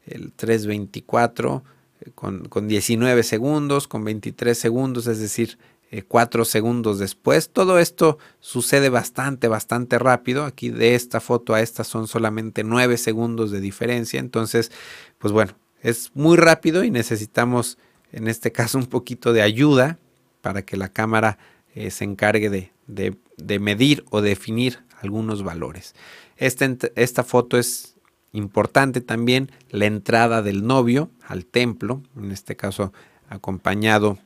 el 0.06 0.32
324 0.32 1.62
eh, 2.00 2.10
con, 2.14 2.48
con 2.48 2.68
19 2.68 3.22
segundos, 3.22 3.88
con 3.88 4.04
23 4.04 4.56
segundos, 4.56 5.06
es 5.06 5.20
decir, 5.20 5.58
4 6.06 6.44
segundos 6.44 6.98
después. 6.98 7.50
Todo 7.50 7.78
esto 7.78 8.18
sucede 8.38 8.90
bastante, 8.90 9.48
bastante 9.48 9.98
rápido. 9.98 10.44
Aquí 10.44 10.70
de 10.70 10.94
esta 10.94 11.20
foto 11.20 11.54
a 11.54 11.60
esta 11.60 11.82
son 11.82 12.06
solamente 12.06 12.62
9 12.62 12.96
segundos 12.96 13.50
de 13.50 13.60
diferencia. 13.60 14.20
Entonces, 14.20 14.70
pues 15.18 15.32
bueno, 15.32 15.52
es 15.82 16.12
muy 16.14 16.36
rápido 16.36 16.84
y 16.84 16.90
necesitamos 16.90 17.76
en 18.12 18.28
este 18.28 18.52
caso 18.52 18.78
un 18.78 18.86
poquito 18.86 19.32
de 19.32 19.42
ayuda 19.42 19.98
para 20.42 20.62
que 20.62 20.76
la 20.76 20.88
cámara 20.88 21.38
eh, 21.74 21.90
se 21.90 22.04
encargue 22.04 22.70
de, 22.86 23.58
medir 23.58 24.04
o 24.10 24.20
definir 24.20 24.84
algunos 25.00 25.42
valores. 25.42 25.94
Esta, 26.36 26.68
esta 26.94 27.24
foto 27.24 27.58
es 27.58 27.89
importante 28.32 29.00
también, 29.00 29.50
la 29.70 29.86
entrada 29.86 30.42
del 30.42 30.66
novio 30.66 31.10
al 31.26 31.44
templo, 31.46 32.02
en 32.16 32.30
este 32.32 32.56
caso 32.56 32.92
acompañado 33.28 34.18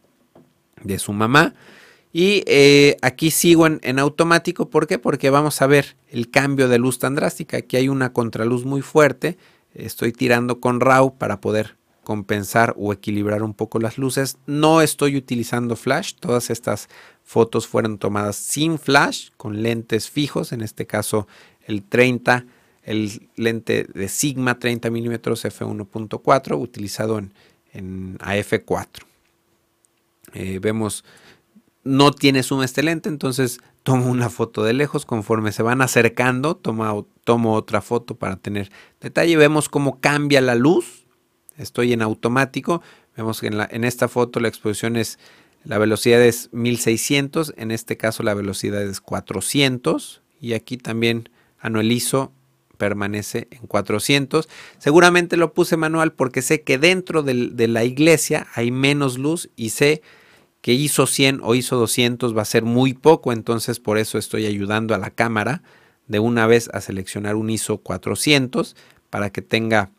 de 0.82 0.98
su 0.98 1.12
mamá. 1.12 1.54
Y 2.12 2.44
eh, 2.46 2.96
aquí 3.02 3.30
sigo 3.30 3.66
en, 3.66 3.80
en, 3.82 3.98
automático, 3.98 4.70
¿por 4.70 4.86
qué? 4.86 4.98
Porque 4.98 5.30
vamos 5.30 5.60
a 5.62 5.66
ver 5.66 5.96
el 6.08 6.30
cambio 6.30 6.68
de 6.68 6.78
luz 6.78 6.98
tan 6.98 7.14
drástica. 7.14 7.56
Aquí 7.56 7.76
hay 7.76 7.88
una 7.88 8.12
contraluz 8.12 8.64
muy 8.64 8.82
fuerte, 8.82 9.36
estoy 9.74 10.12
tirando 10.12 10.60
con 10.60 10.80
RAW 10.80 11.16
para 11.18 11.40
poder 11.40 11.76
compensar 12.04 12.74
o 12.76 12.92
equilibrar 12.92 13.42
un 13.42 13.54
poco 13.54 13.80
las 13.80 13.98
luces. 13.98 14.38
No 14.46 14.80
estoy 14.80 15.16
utilizando 15.16 15.74
flash, 15.74 16.14
todas 16.20 16.50
estas 16.50 16.88
fotos 17.24 17.66
fueron 17.66 17.98
tomadas 17.98 18.36
sin 18.36 18.78
flash, 18.78 19.30
con 19.36 19.62
lentes 19.62 20.08
fijos, 20.08 20.52
en 20.52 20.60
este 20.60 20.86
caso 20.86 21.26
el 21.66 21.82
30, 21.82 22.46
el 22.84 23.28
lente 23.36 23.84
de 23.92 24.08
Sigma 24.08 24.58
30 24.58 24.90
mm 24.90 25.12
f1.4 25.14 26.60
utilizado 26.60 27.18
en, 27.18 27.32
en 27.72 28.18
AF4. 28.18 28.86
Eh, 30.34 30.58
vemos, 30.60 31.04
no 31.82 32.12
tiene 32.12 32.42
zoom 32.42 32.62
este 32.62 32.82
lente, 32.82 33.08
entonces 33.08 33.60
tomo 33.82 34.10
una 34.10 34.30
foto 34.30 34.64
de 34.64 34.72
lejos, 34.72 35.04
conforme 35.04 35.52
se 35.52 35.62
van 35.62 35.82
acercando, 35.82 36.56
tomo, 36.56 37.06
tomo 37.24 37.54
otra 37.54 37.80
foto 37.80 38.14
para 38.14 38.36
tener 38.36 38.70
detalle, 39.00 39.36
vemos 39.36 39.68
cómo 39.68 40.00
cambia 40.00 40.40
la 40.40 40.54
luz, 40.54 41.04
estoy 41.58 41.92
en 41.92 42.02
automático. 42.02 42.82
Vemos 43.16 43.40
que 43.40 43.46
en, 43.46 43.58
la, 43.58 43.68
en 43.70 43.84
esta 43.84 44.08
foto 44.08 44.40
la 44.40 44.48
exposición 44.48 44.96
es, 44.96 45.18
la 45.64 45.78
velocidad 45.78 46.20
es 46.20 46.48
1600, 46.52 47.54
en 47.56 47.70
este 47.70 47.96
caso 47.96 48.22
la 48.22 48.34
velocidad 48.34 48.82
es 48.82 49.00
400 49.00 50.20
y 50.40 50.54
aquí 50.54 50.76
también 50.76 51.28
anualizo 51.60 52.32
permanece 52.84 53.48
en 53.50 53.66
400. 53.66 54.46
Seguramente 54.76 55.38
lo 55.38 55.54
puse 55.54 55.78
manual 55.78 56.12
porque 56.12 56.42
sé 56.42 56.60
que 56.60 56.76
dentro 56.76 57.22
de 57.22 57.68
la 57.68 57.84
iglesia 57.84 58.46
hay 58.54 58.70
menos 58.70 59.16
luz 59.16 59.48
y 59.56 59.70
sé 59.70 60.02
que 60.60 60.74
ISO 60.74 61.06
100 61.06 61.40
o 61.42 61.54
ISO 61.54 61.76
200 61.76 62.36
va 62.36 62.42
a 62.42 62.44
ser 62.44 62.62
muy 62.62 62.92
poco, 62.92 63.32
entonces 63.32 63.80
por 63.80 63.96
eso 63.96 64.18
estoy 64.18 64.44
ayudando 64.44 64.94
a 64.94 64.98
la 64.98 65.10
cámara 65.10 65.62
de 66.08 66.18
una 66.18 66.46
vez 66.46 66.68
a 66.74 66.82
seleccionar 66.82 67.36
un 67.36 67.48
ISO 67.48 67.78
400 67.78 68.76
para 69.08 69.30
que 69.30 69.40
tenga 69.40 69.90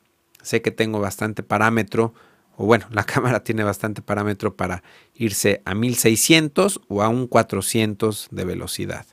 sé 0.43 0.61
que 0.61 0.69
tengo 0.69 0.99
bastante 0.99 1.41
parámetro, 1.41 2.13
o 2.55 2.67
bueno, 2.67 2.85
la 2.91 3.03
cámara 3.03 3.43
tiene 3.43 3.63
bastante 3.63 4.03
parámetro 4.03 4.55
para 4.55 4.83
irse 5.15 5.63
a 5.65 5.73
1600 5.73 6.81
o 6.87 7.01
a 7.01 7.09
un 7.09 7.25
400 7.25 8.27
de 8.29 8.45
velocidad. 8.45 9.07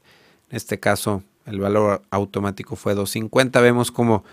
En 0.50 0.56
este 0.56 0.78
caso, 0.78 1.22
el 1.46 1.60
valor 1.60 2.02
automático 2.10 2.76
fue 2.76 2.94
250. 2.94 3.60
Vemos 3.60 3.90
como 3.90 4.24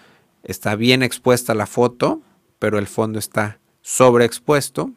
está 0.44 0.76
bien 0.76 1.04
expuesta 1.04 1.54
la 1.54 1.66
foto, 1.66 2.22
pero 2.60 2.78
el 2.78 2.88
fondo 2.88 3.20
está 3.20 3.60
sobreexpuesto. 3.82 4.92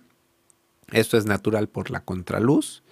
Esto 0.91 1.17
es 1.17 1.27
natural 1.27 1.69
por 1.69 1.91
la 1.91 2.01
contraluz. 2.01 2.83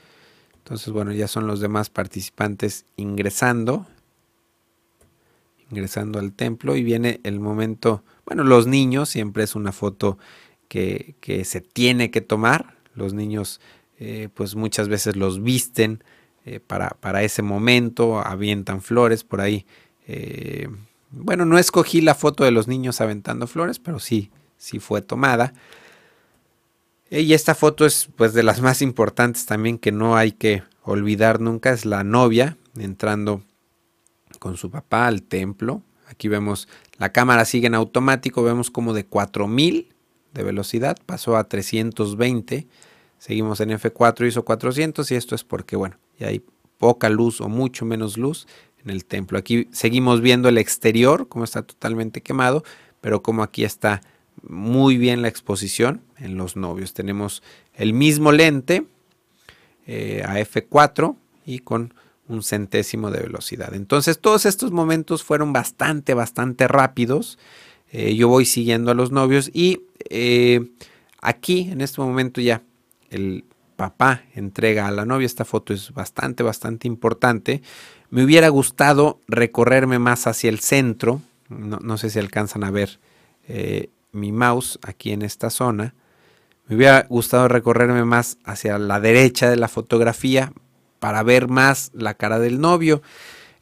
Entonces, 0.58 0.92
bueno, 0.92 1.12
ya 1.12 1.28
son 1.28 1.46
los 1.46 1.60
demás 1.60 1.90
participantes 1.90 2.84
ingresando 2.96 3.86
ingresando 5.70 6.18
al 6.18 6.32
templo 6.32 6.76
y 6.76 6.82
viene 6.82 7.20
el 7.22 7.40
momento, 7.40 8.02
bueno, 8.26 8.44
los 8.44 8.66
niños, 8.66 9.08
siempre 9.08 9.44
es 9.44 9.54
una 9.54 9.72
foto 9.72 10.18
que, 10.68 11.16
se 11.44 11.60
tiene 11.60 12.10
que 12.10 12.20
tomar, 12.20 12.76
los 12.94 13.14
niños 13.14 13.60
eh, 13.98 14.28
pues 14.34 14.56
muchas 14.56 14.88
veces 14.88 15.16
los 15.16 15.42
visten 15.42 16.02
eh, 16.44 16.60
para, 16.60 16.90
para, 16.90 17.22
ese 17.22 17.42
momento, 17.42 18.20
avientan 18.20 18.82
flores 18.82 19.24
por 19.24 19.40
ahí. 19.40 19.66
Eh, 20.06 20.68
bueno, 21.10 21.44
no 21.44 21.58
escogí 21.58 22.00
la 22.00 22.14
foto 22.14 22.44
de 22.44 22.50
los 22.50 22.68
niños 22.68 23.00
aventando 23.00 23.46
flores, 23.46 23.78
pero 23.78 23.98
sí, 23.98 24.30
sí 24.56 24.78
fue 24.78 25.02
tomada. 25.02 25.52
Y 27.10 27.32
esta 27.34 27.54
foto 27.54 27.86
es 27.86 28.08
pues 28.16 28.32
de 28.34 28.42
las 28.42 28.60
más 28.60 28.82
importantes 28.82 29.44
también 29.46 29.78
que 29.78 29.90
no 29.90 30.16
hay 30.16 30.32
que 30.32 30.62
olvidar 30.82 31.40
nunca, 31.40 31.70
es 31.70 31.84
la 31.84 32.04
novia 32.04 32.56
entrando 32.78 33.42
con 34.38 34.56
su 34.56 34.70
papá 34.70 35.06
al 35.06 35.22
templo. 35.22 35.82
Aquí 36.06 36.28
vemos 36.28 36.68
la 36.98 37.12
cámara 37.12 37.44
sigue 37.44 37.66
en 37.66 37.74
automático, 37.74 38.42
vemos 38.42 38.70
como 38.70 38.94
de 38.94 39.04
4000 39.04 39.88
de 40.32 40.42
velocidad 40.42 40.96
pasó 41.06 41.36
a 41.36 41.44
320. 41.44 42.66
Seguimos 43.18 43.60
en 43.60 43.70
F4 43.70 44.26
hizo 44.26 44.44
400 44.44 45.10
y 45.10 45.14
esto 45.14 45.34
es 45.34 45.44
porque 45.44 45.76
bueno, 45.76 45.96
hay 46.24 46.42
poca 46.78 47.08
luz 47.10 47.40
o 47.40 47.48
mucho 47.48 47.84
menos 47.84 48.16
luz 48.16 48.46
en 48.84 48.90
el 48.90 49.04
templo. 49.04 49.38
Aquí 49.38 49.68
seguimos 49.72 50.20
viendo 50.20 50.48
el 50.48 50.58
exterior 50.58 51.28
como 51.28 51.44
está 51.44 51.62
totalmente 51.62 52.22
quemado, 52.22 52.64
pero 53.00 53.22
como 53.22 53.42
aquí 53.42 53.64
está 53.64 54.00
muy 54.42 54.96
bien 54.96 55.22
la 55.22 55.28
exposición 55.28 56.02
en 56.18 56.36
los 56.36 56.56
novios. 56.56 56.94
Tenemos 56.94 57.42
el 57.74 57.92
mismo 57.92 58.32
lente 58.32 58.86
eh, 59.86 60.22
a 60.24 60.38
F4 60.38 61.16
y 61.44 61.60
con 61.60 61.94
un 62.28 62.42
centésimo 62.42 63.10
de 63.10 63.20
velocidad. 63.20 63.74
Entonces 63.74 64.18
todos 64.18 64.46
estos 64.46 64.70
momentos 64.70 65.24
fueron 65.24 65.52
bastante, 65.52 66.14
bastante 66.14 66.68
rápidos. 66.68 67.38
Eh, 67.92 68.14
yo 68.14 68.28
voy 68.28 68.44
siguiendo 68.44 68.92
a 68.92 68.94
los 68.94 69.10
novios 69.10 69.50
y 69.52 69.82
eh, 70.08 70.70
aquí 71.20 71.68
en 71.70 71.80
este 71.80 72.00
momento 72.00 72.40
ya 72.40 72.62
el 73.10 73.44
papá 73.80 74.24
entrega 74.34 74.86
a 74.86 74.90
la 74.90 75.06
novia. 75.06 75.24
Esta 75.24 75.46
foto 75.46 75.72
es 75.72 75.94
bastante, 75.94 76.42
bastante 76.42 76.86
importante. 76.86 77.62
Me 78.10 78.22
hubiera 78.22 78.50
gustado 78.50 79.20
recorrerme 79.26 79.98
más 79.98 80.26
hacia 80.26 80.50
el 80.50 80.60
centro. 80.60 81.22
No, 81.48 81.96
sé 81.96 82.10
si 82.10 82.18
alcanzan 82.18 82.62
a 82.62 82.70
ver 82.70 83.00
eh, 83.48 83.88
mi 84.12 84.32
mouse 84.32 84.78
aquí 84.82 85.12
en 85.12 85.22
esta 85.22 85.48
zona. 85.48 85.94
Me 86.66 86.76
hubiera 86.76 87.06
gustado 87.08 87.48
recorrerme 87.48 88.04
más 88.04 88.36
hacia 88.44 88.78
la 88.78 89.00
derecha 89.00 89.48
de 89.48 89.56
la 89.56 89.68
fotografía 89.68 90.52
para 90.98 91.22
ver 91.22 91.48
más 91.48 91.90
la 91.94 92.12
cara 92.12 92.38
del 92.38 92.60
novio. 92.60 93.00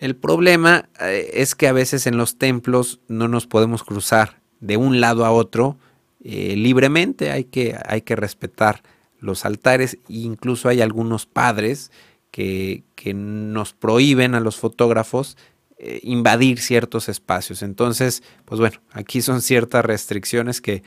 El 0.00 0.16
problema 0.16 0.88
eh, 1.00 1.30
es 1.34 1.54
que 1.54 1.68
a 1.68 1.72
veces 1.72 2.08
en 2.08 2.16
los 2.16 2.38
templos 2.38 2.98
no 3.06 3.28
nos 3.28 3.46
podemos 3.46 3.84
cruzar 3.84 4.40
de 4.58 4.78
un 4.78 5.00
lado 5.00 5.24
a 5.24 5.30
otro 5.30 5.76
eh, 6.24 6.56
libremente, 6.56 7.30
hay 7.30 7.44
que, 7.44 7.78
hay 7.86 8.00
que 8.02 8.16
respetar 8.16 8.82
los 9.18 9.44
altares 9.44 9.98
incluso 10.08 10.68
hay 10.68 10.80
algunos 10.80 11.26
padres 11.26 11.90
que, 12.30 12.84
nos 13.14 13.72
prohíben 13.72 14.34
a 14.34 14.40
los 14.40 14.56
fotógrafos 14.56 15.36
eh, 15.78 16.00
invadir 16.02 16.60
ciertos 16.60 17.08
espacios. 17.08 17.62
Entonces, 17.62 18.22
pues 18.44 18.60
bueno, 18.60 18.80
aquí 18.92 19.22
son 19.22 19.40
ciertas 19.40 19.84
restricciones 19.84 20.60
que 20.60 20.82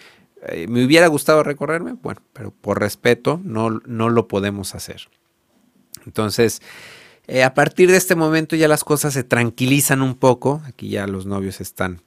me 0.67 0.83
hubiera 0.83 1.05
gustado 1.05 1.43
recorrerme, 1.43 1.93
bueno, 1.93 2.21
pero 2.33 2.51
por 2.51 2.79
respeto 2.79 3.39
no, 3.43 3.81
no 3.85 4.09
lo 4.09 4.27
podemos 4.27 4.73
hacer. 4.73 5.07
Entonces, 6.05 6.61
eh, 7.27 7.43
a 7.43 7.53
partir 7.53 7.89
de 7.89 7.97
este 7.97 8.15
momento 8.15 8.55
ya 8.55 8.67
las 8.67 8.83
cosas 8.83 9.13
se 9.13 9.23
tranquilizan 9.23 10.01
un 10.01 10.15
poco. 10.15 10.61
Aquí 10.65 10.89
ya 10.89 11.07
los 11.07 11.25
novios 11.25 11.61
están 11.61 12.01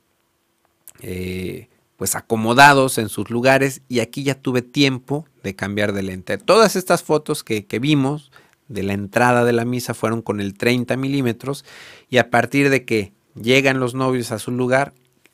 eh, 1.00 1.69
pues 2.04 2.16
acomodados 2.16 2.99
en 2.99 3.08
sus 3.08 3.30
lugares 3.30 3.80
y 3.88 4.00
aquí 4.00 4.25
ya 4.25 4.34
tuve 4.34 4.61
tiempo 4.61 5.25
de 5.42 5.56
cambiar 5.56 5.94
de 5.94 6.02
lente. 6.02 6.37
Todas 6.37 6.76
estas 6.76 7.02
fotos 7.02 7.42
que, 7.42 7.64
que 7.64 7.78
vimos 7.78 8.30
de 8.68 8.82
la 8.82 8.92
entrada 8.92 9.42
de 9.42 9.54
la 9.54 9.64
misa 9.64 9.94
fueron 9.94 10.20
con 10.20 10.42
el 10.42 10.52
30 10.52 10.99
milímetros 10.99 11.64
y 12.11 12.18
a 12.18 12.28
partir 12.28 12.68
de 12.68 12.84
que 12.84 13.14
llegan 13.34 13.80
los 13.80 13.94
novios 13.94 14.32
a 14.32 14.38
su 14.38 14.50
lugar 14.50 14.92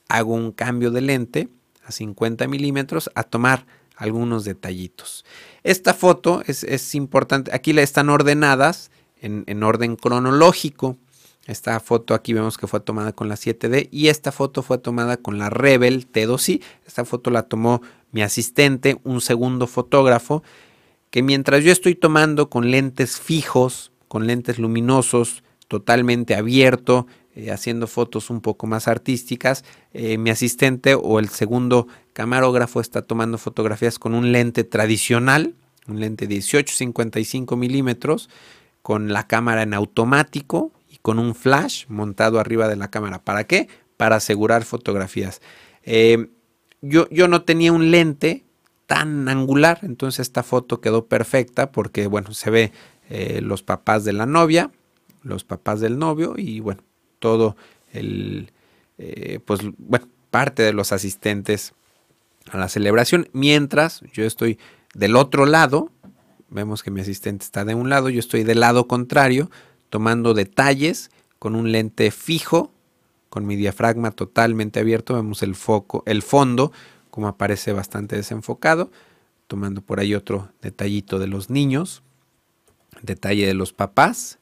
hago 0.08 0.32
un 0.32 0.52
cambio 0.52 0.92
de 0.92 1.00
lente 1.00 1.48
a 1.84 1.90
50 1.90 2.46
milímetros 2.46 3.10
a 3.16 3.24
tomar 3.24 3.66
algunos 3.96 4.44
detallitos. 4.44 5.24
Esta 5.64 5.92
foto 5.92 6.40
es, 6.46 6.94
importante, 6.94 7.50
aquí 7.52 7.72
la 7.72 7.82
están 7.82 8.10
ordenadas 8.10 8.92
en, 9.20 9.62
orden 9.64 9.96
cronológico. 9.96 10.96
Esta 11.50 11.80
foto 11.80 12.14
aquí 12.14 12.32
vemos 12.32 12.56
que 12.58 12.68
fue 12.68 12.78
tomada 12.78 13.10
con 13.12 13.28
la 13.28 13.34
7D 13.34 13.88
y 13.90 14.06
esta 14.06 14.30
foto 14.30 14.62
fue 14.62 14.78
tomada 14.78 15.16
con 15.16 15.36
la 15.36 15.50
Rebel 15.50 16.08
T2i. 16.08 16.62
Esta 16.86 17.04
foto 17.04 17.30
la 17.30 17.42
tomó 17.42 17.82
mi 18.12 18.22
asistente, 18.22 19.00
un 19.02 19.20
segundo 19.20 19.66
fotógrafo, 19.66 20.44
que 21.10 21.24
mientras 21.24 21.64
yo 21.64 21.72
estoy 21.72 21.96
tomando 21.96 22.50
con 22.50 22.70
lentes 22.70 23.18
fijos, 23.18 23.90
con 24.06 24.28
lentes 24.28 24.60
luminosos, 24.60 25.42
totalmente 25.66 26.36
abierto, 26.36 27.08
eh, 27.34 27.50
haciendo 27.50 27.88
fotos 27.88 28.30
un 28.30 28.42
poco 28.42 28.68
más 28.68 28.86
artísticas. 28.86 29.64
Eh, 29.92 30.18
mi 30.18 30.30
asistente 30.30 30.94
o 30.94 31.18
el 31.18 31.30
segundo 31.30 31.88
camarógrafo 32.12 32.80
está 32.80 33.02
tomando 33.02 33.38
fotografías 33.38 33.98
con 33.98 34.14
un 34.14 34.30
lente 34.30 34.62
tradicional, 34.62 35.56
un 35.88 35.98
lente 35.98 36.28
18-55 36.28 37.56
milímetros, 37.56 38.30
con 38.82 39.12
la 39.12 39.26
cámara 39.26 39.62
en 39.62 39.74
automático 39.74 40.70
con 41.02 41.18
un 41.18 41.34
flash 41.34 41.86
montado 41.88 42.38
arriba 42.38 42.68
de 42.68 42.76
la 42.76 42.90
cámara. 42.90 43.22
¿Para 43.22 43.44
qué? 43.44 43.68
Para 43.96 44.16
asegurar 44.16 44.64
fotografías. 44.64 45.40
yo, 46.82 47.08
yo 47.10 47.28
no 47.28 47.42
tenía 47.42 47.72
un 47.72 47.90
lente 47.90 48.44
tan 48.90 49.28
angular. 49.28 49.78
Entonces 49.82 50.18
esta 50.18 50.42
foto 50.42 50.80
quedó 50.80 51.06
perfecta 51.06 51.70
porque, 51.70 52.08
bueno, 52.08 52.32
se 52.32 52.50
ve 52.50 52.72
eh, 53.08 53.40
los 53.40 53.62
papás 53.62 54.04
de 54.04 54.12
la 54.12 54.26
novia, 54.26 54.72
los 55.22 55.44
papás 55.44 55.78
del 55.78 55.96
novio 55.96 56.34
y, 56.36 56.58
bueno, 56.58 56.82
todo 57.20 57.56
el, 57.92 58.50
eh, 58.98 59.38
pues, 59.44 59.60
bueno, 59.78 60.08
parte 60.32 60.64
de 60.64 60.72
los 60.72 60.90
asistentes 60.90 61.72
a 62.50 62.58
la 62.58 62.68
celebración. 62.68 63.28
Mientras 63.32 64.00
yo 64.12 64.24
estoy 64.24 64.58
del 64.92 65.14
otro 65.14 65.46
lado, 65.46 65.92
vemos 66.48 66.82
que 66.82 66.90
mi 66.90 67.00
asistente 67.00 67.44
está 67.44 67.64
de 67.64 67.76
un 67.76 67.90
lado, 67.90 68.08
yo 68.08 68.18
estoy 68.18 68.42
del 68.42 68.58
lado 68.58 68.88
contrario, 68.88 69.52
tomando 69.90 70.34
detalles 70.34 71.10
con 71.38 71.54
un 71.54 71.72
lente 71.72 72.10
fijo, 72.10 72.72
con 73.28 73.46
mi 73.46 73.56
diafragma 73.56 74.10
totalmente 74.10 74.80
abierto, 74.80 75.14
vemos 75.14 75.42
el 75.42 75.54
foco, 75.54 76.02
el 76.06 76.22
fondo 76.22 76.72
como 77.10 77.28
aparece 77.28 77.72
bastante 77.72 78.16
desenfocado, 78.16 78.90
tomando 79.46 79.82
por 79.82 80.00
ahí 80.00 80.14
otro 80.14 80.48
detallito 80.62 81.18
de 81.18 81.26
los 81.26 81.50
niños, 81.50 82.02
detalle 83.02 83.46
de 83.46 83.54
los 83.54 83.72
papás, 83.72 84.38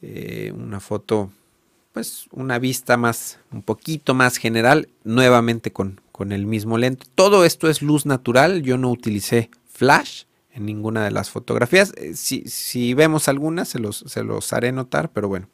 eh, 0.00 0.52
una 0.56 0.80
foto, 0.80 1.30
pues 1.92 2.26
una 2.30 2.58
vista 2.58 2.96
más, 2.96 3.38
un 3.50 3.62
poquito 3.62 4.14
más 4.14 4.36
general, 4.36 4.88
nuevamente 5.04 5.72
con, 5.72 6.00
con 6.12 6.32
el 6.32 6.46
mismo 6.46 6.78
lente. 6.78 7.06
Todo 7.14 7.44
esto 7.44 7.68
es 7.68 7.82
luz 7.82 8.06
natural, 8.06 8.62
yo 8.62 8.78
no 8.78 8.90
utilicé 8.90 9.50
flash 9.72 10.24
en 10.52 10.66
ninguna 10.66 11.04
de 11.04 11.10
las 11.10 11.30
fotografías. 11.30 11.92
Eh, 11.96 12.14
si, 12.14 12.42
si, 12.46 12.94
vemos 12.94 13.28
algunas, 13.28 13.68
se 13.68 13.78
los, 13.78 14.04
se 14.06 14.22
los 14.22 14.52
haré 14.52 14.72
notar, 14.72 15.10
pero 15.12 15.28
bueno. 15.28 15.48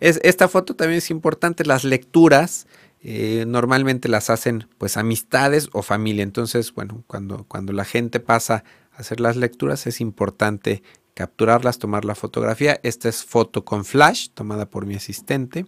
Es, 0.00 0.20
esta 0.24 0.48
foto 0.48 0.74
también 0.74 0.98
es 0.98 1.10
importante, 1.10 1.64
las 1.64 1.84
lecturas 1.84 2.66
eh, 3.04 3.44
normalmente 3.46 4.08
las 4.08 4.30
hacen 4.30 4.68
pues 4.78 4.96
amistades 4.96 5.68
o 5.72 5.82
familia. 5.82 6.22
Entonces, 6.22 6.72
bueno, 6.72 7.04
cuando, 7.06 7.44
cuando 7.44 7.72
la 7.72 7.84
gente 7.84 8.20
pasa 8.20 8.64
a 8.92 8.98
hacer 8.98 9.20
las 9.20 9.36
lecturas 9.36 9.86
es 9.86 10.00
importante 10.00 10.82
capturarlas, 11.14 11.78
tomar 11.78 12.04
la 12.04 12.14
fotografía. 12.14 12.80
Esta 12.82 13.08
es 13.08 13.24
foto 13.24 13.64
con 13.64 13.84
flash 13.84 14.28
tomada 14.34 14.70
por 14.70 14.86
mi 14.86 14.94
asistente. 14.94 15.66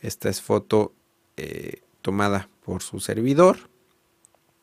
Esta 0.00 0.28
es 0.28 0.40
foto 0.40 0.94
eh, 1.36 1.82
tomada 2.02 2.48
por 2.64 2.82
su 2.82 3.00
servidor 3.00 3.70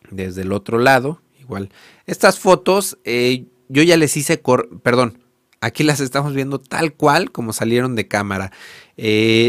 desde 0.10 0.44
el 0.44 0.54
otro 0.54 0.80
lado. 0.80 1.22
Igual, 1.46 1.70
estas 2.06 2.40
fotos 2.40 2.98
eh, 3.04 3.46
yo 3.70 3.84
ya 3.84 3.98
les 3.98 4.18
hice, 4.18 4.42
perdón, 4.84 5.20
aquí 5.62 5.84
las 5.84 6.00
estamos 6.00 6.34
viendo 6.34 6.60
tal 6.60 6.94
cual 6.94 7.32
como 7.32 7.54
salieron 7.54 7.96
de 7.96 8.08
cámara. 8.08 8.52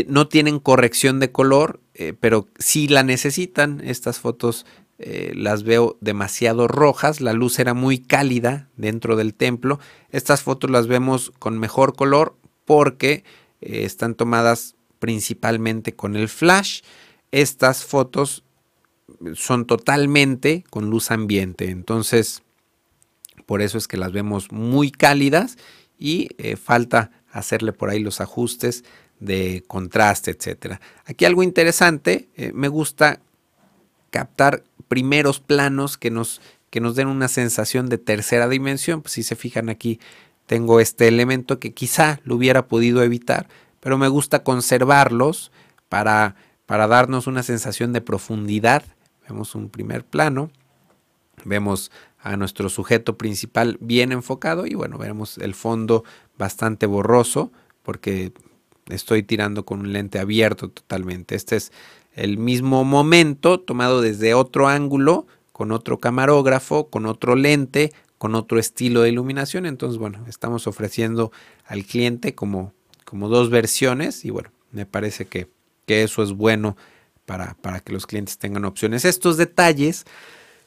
no 0.09 0.29
tienen 0.29 0.59
corrección 0.59 1.21
de 1.21 1.33
color, 1.33 1.81
eh, 1.99 2.15
pero 2.19 2.49
si 2.59 2.89
la 2.89 3.03
necesitan, 3.03 3.81
estas 3.83 4.19
fotos 4.19 4.67
eh, 4.99 5.33
las 5.35 5.63
veo 5.63 5.99
demasiado 6.01 6.69
rojas, 6.69 7.21
la 7.21 7.35
luz 7.35 7.59
era 7.59 7.75
muy 7.75 7.99
cálida 7.99 8.69
dentro 8.77 9.17
del 9.17 9.35
templo, 9.35 9.79
estas 10.11 10.43
fotos 10.43 10.71
las 10.71 10.87
vemos 10.87 11.33
con 11.39 11.59
mejor 11.59 11.95
color 11.95 12.35
porque 12.65 13.25
eh, 13.61 13.85
están 13.85 14.15
tomadas 14.15 14.75
principalmente 14.99 15.95
con 15.95 16.17
el 16.17 16.29
flash, 16.29 16.81
estas 17.31 17.85
fotos 17.85 18.43
son 19.35 19.67
totalmente 19.67 20.65
con 20.71 20.91
luz 20.91 21.11
ambiente, 21.11 21.71
entonces 21.71 22.43
por 23.47 23.63
eso 23.63 23.79
es 23.79 23.87
que 23.87 23.97
las 23.97 24.13
vemos 24.13 24.51
muy 24.51 24.91
cálidas 24.91 25.57
y 25.99 26.29
falta 26.63 27.11
hacerle 27.31 27.73
por 27.73 27.91
ahí 27.91 28.01
los 28.01 28.21
ajustes 28.21 28.83
de 29.21 29.65
contraste, 29.67 30.31
etcétera. 30.31 30.81
Aquí 31.05 31.25
algo 31.25 31.43
interesante, 31.43 32.29
eh, 32.37 32.53
me 32.55 32.69
gusta 32.69 33.21
captar 34.11 34.65
primeros 34.89 35.41
planos 35.41 35.97
que 35.97 36.11
nos, 36.11 36.41
que 36.71 36.81
nos 36.81 36.97
den 36.97 37.09
una 37.09 37.29
sensación 37.29 37.89
de 37.89 37.99
tercera 37.99 38.49
dimensión. 38.49 39.03
Pues 39.03 39.13
si 39.13 39.23
se 39.23 39.37
fijan 39.37 39.69
aquí, 39.69 40.01
tengo 40.47 40.81
este 40.81 41.09
elemento 41.09 41.59
que 41.59 41.73
quizá 41.73 42.21
lo 42.25 42.37
hubiera 42.37 42.67
podido 42.69 43.03
evitar, 43.03 43.49
pero 43.81 43.99
me 43.99 44.09
gusta 44.09 44.43
conservarlos 44.43 45.51
para, 45.89 46.37
para 46.67 46.87
darnos 46.87 47.27
una 47.27 47.43
sensación 47.43 47.93
de 47.93 48.01
profundidad. 48.01 48.85
Vemos 49.29 49.55
un 49.55 49.69
primer 49.69 50.05
plano, 50.05 50.51
vemos 51.45 51.91
a 52.21 52.37
nuestro 52.37 52.69
sujeto 52.69 53.17
principal 53.17 53.79
bien 53.81 54.13
enfocado 54.13 54.67
y 54.67 54.75
bueno, 54.75 54.99
vemos 54.99 55.39
el 55.39 55.55
fondo 55.55 56.05
bastante 56.39 56.87
borroso 56.87 57.53
porque 57.83 58.33
estoy 58.89 59.23
tirando 59.23 59.65
con 59.65 59.81
un 59.81 59.93
lente 59.93 60.19
abierto 60.19 60.71
totalmente. 60.71 61.35
Este 61.35 61.57
es 61.57 61.73
el 62.15 62.39
mismo 62.39 62.85
momento 62.85 63.61
tomado 63.61 64.01
desde 64.01 64.35
otro 64.35 64.69
ángulo, 64.69 65.27
con 65.53 65.71
otro 65.73 65.99
camarógrafo, 65.99 66.89
con 66.89 67.07
otro 67.07 67.37
lente, 67.37 67.93
con 68.19 68.35
otro 68.35 68.59
estilo 68.59 69.03
de 69.03 69.11
iluminación. 69.11 69.67
Entonces, 69.67 69.99
bueno, 69.99 70.25
estamos 70.29 70.67
ofreciendo 70.67 71.31
al 71.67 71.85
cliente 71.85 72.35
como, 72.35 72.73
como 73.05 73.29
dos 73.29 73.51
versiones 73.51 74.25
y 74.25 74.31
bueno, 74.31 74.51
me 74.73 74.87
parece 74.87 75.27
que, 75.27 75.49
que 75.87 76.03
eso 76.03 76.23
es 76.23 76.33
bueno 76.33 76.77
para, 77.27 77.55
para 77.61 77.81
que 77.81 77.93
los 77.93 78.07
clientes 78.07 78.39
tengan 78.39 78.65
opciones. 78.65 79.05
Estos 79.05 79.37
detalles 79.37 80.07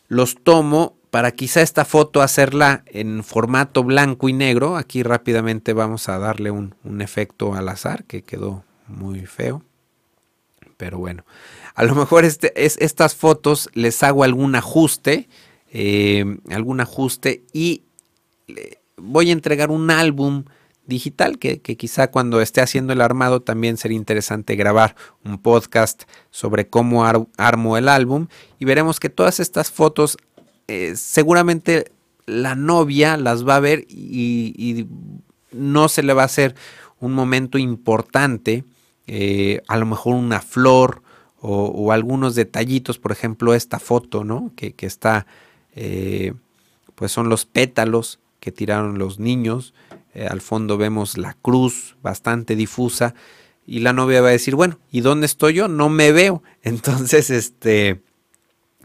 los 0.07 0.35
tomo 0.43 0.99
para 1.09 1.31
quizá 1.31 1.61
esta 1.61 1.85
foto 1.85 2.21
hacerla 2.21 2.83
en 2.85 3.23
formato 3.23 3.83
blanco 3.83 4.29
y 4.29 4.33
negro, 4.33 4.77
aquí 4.77 5.01
rápidamente 5.01 5.73
vamos 5.73 6.07
a 6.09 6.19
darle 6.19 6.51
un, 6.51 6.75
efecto 7.01 7.55
al 7.55 7.69
azar 7.69 8.03
que 8.03 8.21
quedó 8.21 8.63
muy 8.87 9.25
feo. 9.25 9.63
Pero 10.77 10.97
bueno, 10.97 11.25
a 11.75 11.83
lo 11.83 11.95
mejor 11.95 12.25
este, 12.25 12.53
es, 12.63 12.77
estas 12.79 13.15
fotos 13.15 13.69
les 13.73 14.01
hago 14.03 14.23
algún 14.23 14.55
ajuste, 14.55 15.27
eh, 15.71 16.37
algún 16.51 16.79
ajuste 16.79 17.43
y 17.53 17.83
voy 18.95 19.29
a 19.29 19.33
entregar 19.33 19.71
un 19.71 19.91
álbum 19.91 20.45
digital 20.89 21.39
que, 21.39 21.61
que, 21.61 21.77
quizá 21.77 22.11
cuando 22.11 22.41
esté 22.41 22.59
haciendo 22.59 22.91
el 22.91 23.01
armado 23.01 23.41
también 23.41 23.77
sería 23.77 23.97
interesante 23.97 24.55
grabar 24.55 24.95
un 25.23 25.37
podcast 25.37 26.03
sobre 26.31 26.67
cómo 26.67 27.05
armo 27.05 27.77
el 27.77 27.87
álbum 27.87 28.27
y 28.59 28.65
veremos 28.65 28.99
que 28.99 29.09
todas 29.09 29.39
estas 29.39 29.71
fotos 29.71 30.17
eh, 30.69 30.95
seguramente 30.95 31.91
la 32.27 32.53
novia 32.53 33.17
las 33.17 33.47
va 33.47 33.55
a 33.55 33.59
ver 33.59 33.85
y, 33.89 34.85
no 35.51 35.89
se 35.89 36.03
le 36.03 36.13
va 36.13 36.21
a 36.21 36.25
hacer 36.25 36.53
un 36.99 37.13
momento 37.13 37.57
importante, 37.57 38.65
eh, 39.07 39.63
a 39.67 39.77
lo 39.77 39.87
mejor 39.87 40.13
una 40.13 40.41
flor 40.41 41.01
o, 41.41 41.91
algunos 41.91 42.35
detallitos, 42.35 42.99
por 42.99 43.11
ejemplo 43.11 43.55
esta 43.55 43.79
foto, 43.79 44.23
¿no? 44.23 44.51
Que, 44.55 44.75
está, 44.81 45.25
eh, 45.73 46.33
pues 46.93 47.11
son 47.11 47.29
los 47.29 47.45
pétalos 47.47 48.19
que 48.39 48.51
tiraron 48.51 48.99
los 48.99 49.17
niños, 49.17 49.73
al 50.29 50.41
fondo 50.41 50.77
vemos 50.77 51.17
la 51.17 51.33
cruz 51.33 51.97
bastante 52.01 52.55
difusa 52.55 53.13
y 53.65 53.81
la 53.81 53.93
novia 53.93 54.21
va 54.21 54.29
a 54.29 54.31
decir, 54.31 54.55
bueno, 54.55 54.79
¿y 54.91 55.01
dónde 55.01 55.27
estoy 55.27 55.53
yo? 55.53 55.67
No 55.67 55.89
me 55.89 56.11
veo. 56.11 56.41
Entonces, 56.63 57.29
este, 57.29 58.01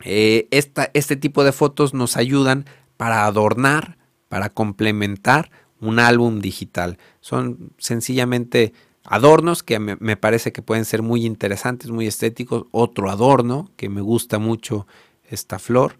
eh, 0.04 0.46
este 0.50 1.16
tipo 1.16 1.42
de 1.42 1.52
fotos 1.52 1.94
nos 1.94 2.18
ayudan 2.18 2.66
para 2.96 3.24
adornar, 3.24 3.96
para 4.28 4.50
complementar 4.50 5.50
un 5.80 5.98
álbum 5.98 6.40
digital. 6.40 6.98
Son 7.20 7.72
sencillamente 7.78 8.74
adornos 9.04 9.62
que 9.62 9.78
me, 9.78 10.16
parece 10.16 10.52
que 10.52 10.62
pueden 10.62 10.84
ser 10.84 11.02
muy 11.02 11.24
interesantes, 11.24 11.90
muy 11.90 12.06
estéticos. 12.06 12.66
Otro 12.70 13.10
adorno 13.10 13.70
que 13.76 13.88
me 13.88 14.00
gusta 14.00 14.38
mucho 14.38 14.86
esta 15.28 15.58
flor. 15.58 15.98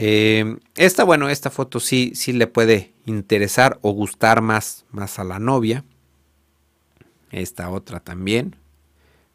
Eh, 0.00 0.56
esta, 0.76 1.02
bueno, 1.02 1.28
esta 1.28 1.50
foto 1.50 1.80
sí, 1.80 2.12
sí 2.14 2.32
le 2.32 2.46
puede 2.46 2.94
interesar 3.04 3.78
o 3.82 3.90
gustar 3.90 4.42
más, 4.42 4.84
más 4.90 5.18
a 5.18 5.24
la 5.24 5.38
novia. 5.40 5.84
Esta 7.30 7.68
otra 7.70 8.00
también. 8.00 8.56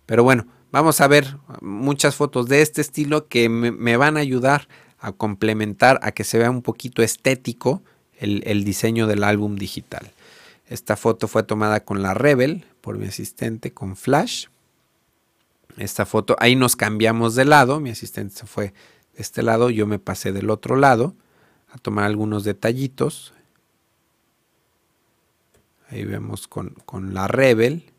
Pero 0.05 0.23
bueno, 0.23 0.47
Vamos 0.73 1.01
a 1.01 1.07
ver 1.07 1.37
muchas 1.61 2.15
fotos 2.15 2.47
de 2.47 2.63
este 2.63 2.81
estilo 2.81 3.27
que 3.27 3.47
me, 3.47 3.95
van 3.95 4.17
a 4.17 4.21
ayudar 4.21 4.67
a 4.97 5.11
complementar, 5.11 5.99
a 6.01 6.13
que 6.13 6.23
se 6.23 6.39
vea 6.39 6.49
un 6.49 6.63
poquito 6.63 7.03
estético 7.03 7.83
el, 8.17 8.63
diseño 8.63 9.05
del 9.05 9.23
álbum 9.23 9.55
digital. 9.55 10.11
Esta 10.67 10.95
foto 10.95 11.27
fue 11.27 11.43
tomada 11.43 11.81
con 11.81 12.01
la 12.01 12.15
Rebel 12.15 12.65
por 12.81 12.97
mi 12.97 13.05
asistente 13.05 13.71
con 13.71 13.95
flash. 13.95 14.47
Esta 15.77 16.07
foto, 16.07 16.35
ahí 16.39 16.55
nos 16.55 16.75
cambiamos 16.75 17.35
de 17.35 17.45
lado, 17.45 17.79
mi 17.79 17.91
asistente 17.91 18.33
se 18.35 18.47
fue 18.47 18.73
este 19.15 19.43
lado, 19.43 19.69
yo 19.69 19.85
me 19.85 19.99
pasé 19.99 20.31
del 20.31 20.49
otro 20.49 20.75
lado 20.75 21.15
a 21.71 21.77
tomar 21.77 22.05
algunos 22.05 22.43
detallitos. 22.43 23.33
Ahí 25.89 26.05
vemos 26.05 26.47
con, 26.47 26.75
la 27.13 27.27
Rebel. 27.27 27.91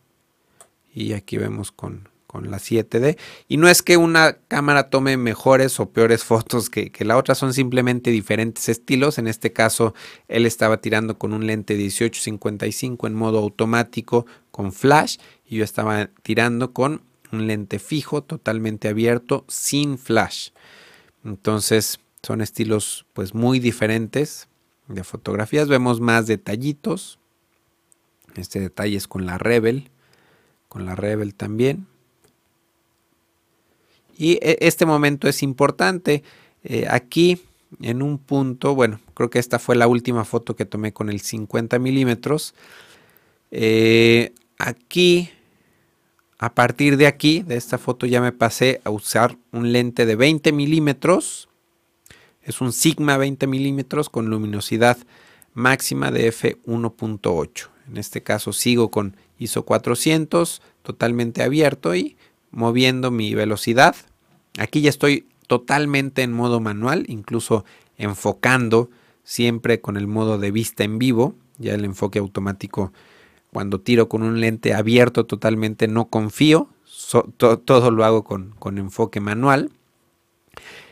Y 0.92 1.12
aquí 1.12 1.36
vemos 1.38 1.72
con, 1.72 2.08
la 2.42 2.58
7D. 2.58 3.16
Y 3.46 3.58
no 3.58 3.68
es 3.68 3.82
que 3.82 3.96
una 3.96 4.38
cámara 4.48 4.90
tome 4.90 5.16
mejores 5.16 5.78
o 5.78 5.90
peores 5.90 6.24
fotos 6.24 6.68
que, 6.68 6.90
que, 6.90 7.04
la 7.04 7.16
otra, 7.16 7.36
son 7.36 7.54
simplemente 7.54 8.10
diferentes 8.10 8.68
estilos. 8.68 9.18
En 9.18 9.28
este 9.28 9.52
caso, 9.52 9.94
él 10.26 10.46
estaba 10.46 10.80
tirando 10.80 11.16
con 11.16 11.32
un 11.32 11.46
lente 11.46 11.74
1855 11.74 13.06
en 13.06 13.14
modo 13.14 13.38
automático 13.38 14.26
con 14.50 14.72
flash 14.72 15.18
y 15.46 15.56
yo 15.56 15.64
estaba 15.64 16.10
tirando 16.22 16.72
con 16.72 17.02
un 17.32 17.46
lente 17.46 17.78
fijo 17.78 18.22
totalmente 18.22 18.88
abierto 18.88 19.44
sin 19.48 19.98
flash. 19.98 20.50
Entonces 21.24 22.00
son 22.22 22.40
estilos 22.40 23.06
pues 23.12 23.34
muy 23.34 23.58
diferentes 23.58 24.48
de 24.88 25.04
fotografías. 25.04 25.68
Vemos 25.68 26.00
más 26.00 26.26
detallitos. 26.26 27.18
Este 28.36 28.60
detalle 28.60 28.96
es 28.96 29.08
con 29.08 29.26
la 29.26 29.38
Rebel. 29.38 29.90
Con 30.68 30.86
la 30.86 30.94
Rebel 30.94 31.34
también. 31.34 31.86
Y 34.16 34.34
e, 34.42 34.58
este 34.60 34.86
momento 34.86 35.28
es 35.28 35.42
importante. 35.42 36.22
Eh, 36.62 36.86
aquí 36.88 37.40
en 37.80 38.02
un 38.02 38.18
punto, 38.18 38.74
bueno, 38.74 39.00
creo 39.14 39.30
que 39.30 39.38
esta 39.38 39.58
fue 39.58 39.76
la 39.76 39.86
última 39.86 40.24
foto 40.24 40.54
que 40.56 40.64
tomé 40.64 40.92
con 40.92 41.10
el 41.10 41.20
50 41.20 41.78
milímetros. 41.78 42.54
Eh, 43.50 44.32
aquí 44.58 45.30
a 46.44 46.54
partir 46.54 46.98
de 46.98 47.06
aquí, 47.06 47.40
de 47.40 47.56
esta 47.56 47.78
foto, 47.78 48.04
ya 48.04 48.20
me 48.20 48.30
pasé 48.30 48.82
a 48.84 48.90
usar 48.90 49.38
un 49.50 49.72
lente 49.72 50.04
de 50.04 50.14
20 50.14 50.52
milímetros. 50.52 51.48
Es 52.42 52.60
un 52.60 52.74
Sigma 52.74 53.16
20 53.16 53.46
milímetros 53.46 54.10
con 54.10 54.28
luminosidad 54.28 54.98
máxima 55.54 56.10
de 56.10 56.30
f1.8. 56.30 57.68
En 57.88 57.96
este 57.96 58.22
caso 58.22 58.52
sigo 58.52 58.90
con 58.90 59.16
ISO 59.38 59.64
400, 59.64 60.60
totalmente 60.82 61.42
abierto 61.42 61.94
y 61.94 62.18
moviendo 62.50 63.10
mi 63.10 63.34
velocidad. 63.34 63.96
Aquí 64.58 64.82
ya 64.82 64.90
estoy 64.90 65.26
totalmente 65.46 66.20
en 66.20 66.34
modo 66.34 66.60
manual, 66.60 67.06
incluso 67.08 67.64
enfocando 67.96 68.90
siempre 69.22 69.80
con 69.80 69.96
el 69.96 70.08
modo 70.08 70.36
de 70.36 70.50
vista 70.50 70.84
en 70.84 70.98
vivo. 70.98 71.36
Ya 71.56 71.72
el 71.72 71.86
enfoque 71.86 72.18
automático 72.18 72.92
cuando 73.54 73.80
tiro 73.80 74.08
con 74.08 74.24
un 74.24 74.40
lente 74.40 74.74
abierto 74.74 75.26
totalmente 75.26 75.86
no 75.86 76.06
confío, 76.06 76.68
todo 77.36 77.90
lo 77.92 78.04
hago 78.04 78.24
con, 78.24 78.50
con 78.58 78.78
enfoque 78.78 79.20
manual. 79.20 79.70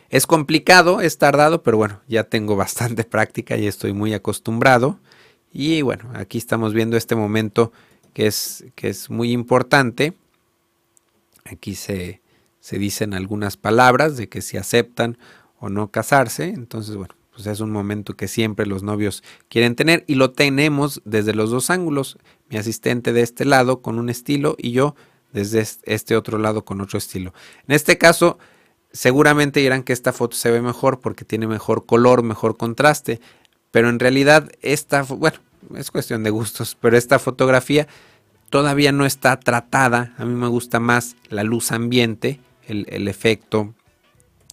Es 0.09 0.25
complicado, 0.25 1.01
es 1.01 1.17
tardado, 1.17 1.61
pero 1.61 1.75
bueno, 1.75 1.99
ya 2.07 2.23
tengo 2.23 2.55
bastante 2.65 3.03
práctica 3.03 3.57
y 3.57 3.67
estoy 3.67 3.91
muy 3.91 4.13
acostumbrado. 4.13 4.97
Y 5.51 5.81
bueno, 5.81 6.09
aquí 6.13 6.37
estamos 6.37 6.73
viendo 6.73 6.95
este 6.95 7.15
momento 7.15 7.73
que 8.13 8.27
es, 8.27 8.63
que 8.75 8.87
es 8.87 9.09
muy 9.09 9.33
importante. 9.33 10.13
Aquí 11.43 11.75
se, 11.75 12.21
se 12.61 12.77
dicen 12.77 13.13
algunas 13.13 13.57
palabras 13.57 14.15
de 14.15 14.29
que 14.29 14.41
si 14.41 14.55
aceptan 14.55 15.17
o 15.59 15.67
no 15.67 15.91
casarse. 15.91 16.45
Entonces, 16.45 16.95
bueno, 16.95 17.13
pues 17.33 17.47
es 17.47 17.59
un 17.59 17.71
momento 17.71 18.15
que 18.15 18.27
siempre 18.27 18.65
los 18.65 18.83
novios 18.83 19.23
quieren 19.49 19.75
tener 19.75 20.03
y 20.07 20.15
lo 20.15 20.31
tenemos 20.31 21.01
desde 21.03 21.33
los 21.33 21.49
dos 21.49 21.69
ángulos. 21.69 22.17
Mi 22.49 22.57
asistente 22.57 23.11
de 23.11 23.21
este 23.21 23.45
lado 23.45 23.81
con 23.81 23.97
un 23.97 24.09
estilo 24.09 24.55
y 24.59 24.71
yo 24.71 24.95
desde 25.31 25.65
este 25.83 26.15
otro 26.15 26.37
lado 26.37 26.63
con 26.63 26.79
otro 26.79 26.97
estilo. 26.97 27.33
En 27.67 27.73
este 27.73 27.97
caso, 27.97 28.37
seguramente 28.91 29.59
dirán 29.59 29.83
que 29.83 29.93
esta 29.93 30.13
foto 30.13 30.37
se 30.37 30.51
ve 30.51 30.61
mejor 30.61 30.99
porque 30.99 31.25
tiene 31.25 31.47
mejor 31.47 31.85
color, 31.85 32.21
mejor 32.21 32.55
contraste, 32.55 33.19
pero 33.71 33.89
en 33.89 33.99
realidad 33.99 34.51
esta, 34.61 35.01
bueno, 35.01 35.39
es 35.75 35.89
cuestión 35.89 36.23
de 36.23 36.29
gustos, 36.29 36.77
pero 36.79 36.95
esta 36.97 37.17
fotografía 37.17 37.87
todavía 38.51 38.91
no 38.91 39.07
está 39.07 39.39
tratada. 39.39 40.13
A 40.19 40.25
mí 40.25 40.35
me 40.35 40.47
gusta 40.47 40.79
más 40.79 41.15
la 41.29 41.43
luz 41.43 41.71
ambiente, 41.71 42.39
el, 42.67 42.85
el 42.89 43.07
efecto 43.07 43.73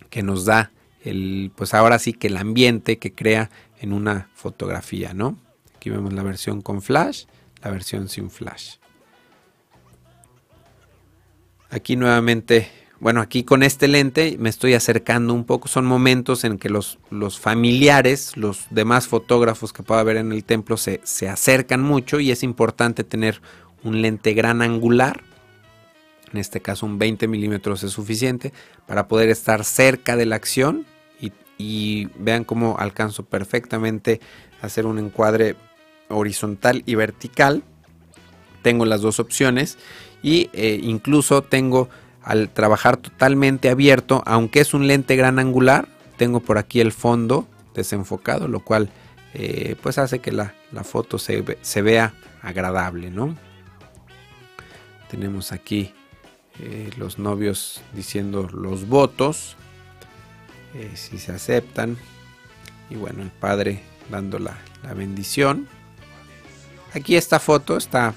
que 0.08 0.22
nos 0.22 0.46
da 0.46 0.72
el, 1.02 1.52
pues 1.54 1.74
ahora 1.74 1.98
sí 1.98 2.12
que 2.12 2.28
el 2.28 2.36
ambiente 2.36 2.98
que 2.98 3.14
crea 3.14 3.50
en 3.80 3.92
una 3.92 4.28
fotografía, 4.34 5.14
¿no? 5.14 5.38
Aquí 5.76 5.90
vemos 5.90 6.12
la 6.12 6.22
versión 6.22 6.60
con 6.60 6.82
flash, 6.82 7.24
la 7.62 7.70
versión 7.70 8.08
sin 8.08 8.30
flash. 8.30 8.74
Aquí 11.70 11.96
nuevamente, 11.96 12.68
bueno, 12.98 13.20
aquí 13.20 13.44
con 13.44 13.62
este 13.62 13.88
lente 13.88 14.36
me 14.38 14.48
estoy 14.48 14.74
acercando 14.74 15.32
un 15.32 15.44
poco. 15.44 15.68
Son 15.68 15.86
momentos 15.86 16.44
en 16.44 16.58
que 16.58 16.68
los, 16.68 16.98
los 17.10 17.38
familiares, 17.38 18.36
los 18.36 18.66
demás 18.70 19.08
fotógrafos 19.08 19.72
que 19.72 19.82
pueda 19.82 20.00
haber 20.00 20.16
en 20.16 20.32
el 20.32 20.44
templo 20.44 20.76
se, 20.76 21.00
se 21.04 21.28
acercan 21.28 21.80
mucho 21.80 22.20
y 22.20 22.30
es 22.30 22.42
importante 22.42 23.04
tener 23.04 23.40
un 23.84 24.02
lente 24.02 24.34
gran 24.34 24.60
angular 24.62 25.22
en 26.32 26.38
este 26.38 26.60
caso 26.60 26.86
un 26.86 26.98
20 26.98 27.28
milímetros 27.28 27.82
es 27.82 27.92
suficiente 27.92 28.52
para 28.86 29.08
poder 29.08 29.28
estar 29.28 29.64
cerca 29.64 30.16
de 30.16 30.26
la 30.26 30.36
acción 30.36 30.86
y, 31.62 32.06
vean 32.18 32.44
cómo 32.44 32.78
alcanzo 32.78 33.26
perfectamente 33.26 34.18
a 34.62 34.66
hacer 34.66 34.86
un 34.86 34.98
encuadre 34.98 35.56
horizontal 36.08 36.82
y 36.86 36.94
vertical. 36.94 37.62
Tengo 38.62 38.86
las 38.86 39.02
dos 39.02 39.20
opciones 39.20 39.76
y 40.22 40.48
eh, 40.54 40.80
incluso 40.82 41.42
tengo 41.42 41.90
al 42.22 42.48
trabajar 42.48 42.96
totalmente 42.96 43.68
abierto, 43.68 44.22
aunque 44.24 44.60
es 44.60 44.72
un 44.72 44.86
lente 44.86 45.16
gran 45.16 45.38
angular, 45.38 45.86
tengo 46.16 46.40
por 46.40 46.56
aquí 46.56 46.80
el 46.80 46.92
fondo 46.92 47.46
desenfocado, 47.74 48.48
lo 48.48 48.60
cual 48.60 48.88
eh, 49.34 49.76
pues 49.82 49.98
hace 49.98 50.20
que 50.20 50.32
la, 50.32 50.54
foto 50.82 51.18
se, 51.18 51.44
se, 51.60 51.82
vea 51.82 52.14
agradable, 52.40 53.10
¿no? 53.10 53.36
Tenemos 55.10 55.52
aquí 55.52 55.92
eh, 56.62 56.90
los 56.98 57.18
novios 57.18 57.80
diciendo 57.94 58.48
los 58.52 58.86
votos, 58.86 59.56
eh, 60.74 60.90
si 60.94 61.18
se 61.18 61.32
aceptan, 61.32 61.96
y 62.90 62.96
bueno, 62.96 63.22
el 63.22 63.30
padre 63.30 63.82
dando 64.10 64.38
la, 64.38 64.58
bendición. 64.94 65.68
Aquí 66.92 67.16
esta 67.16 67.38
foto 67.38 67.76
está, 67.76 68.14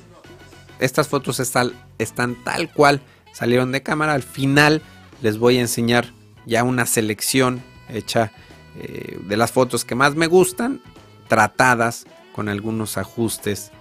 estas 0.80 1.08
fotos 1.08 1.40
están, 1.40 2.44
tal 2.44 2.72
cual 2.74 3.02
salieron 3.34 3.72
de 3.72 3.84
cámara. 3.84 4.14
Al 4.14 4.24
final 4.24 4.82
les 5.22 5.38
voy 5.38 5.58
a 5.58 5.62
enseñar 5.62 6.08
ya 6.46 6.64
una 6.64 6.86
selección 6.86 7.62
hecha 7.90 8.32
eh, 8.80 9.20
de 9.26 9.38
las 9.38 9.52
fotos 9.52 9.86
que 9.86 9.96
más 9.96 10.16
me 10.16 10.28
gustan, 10.28 10.82
tratadas 11.28 12.06
con 12.34 12.50
algunos 12.50 12.98
ajustes. 12.98 13.72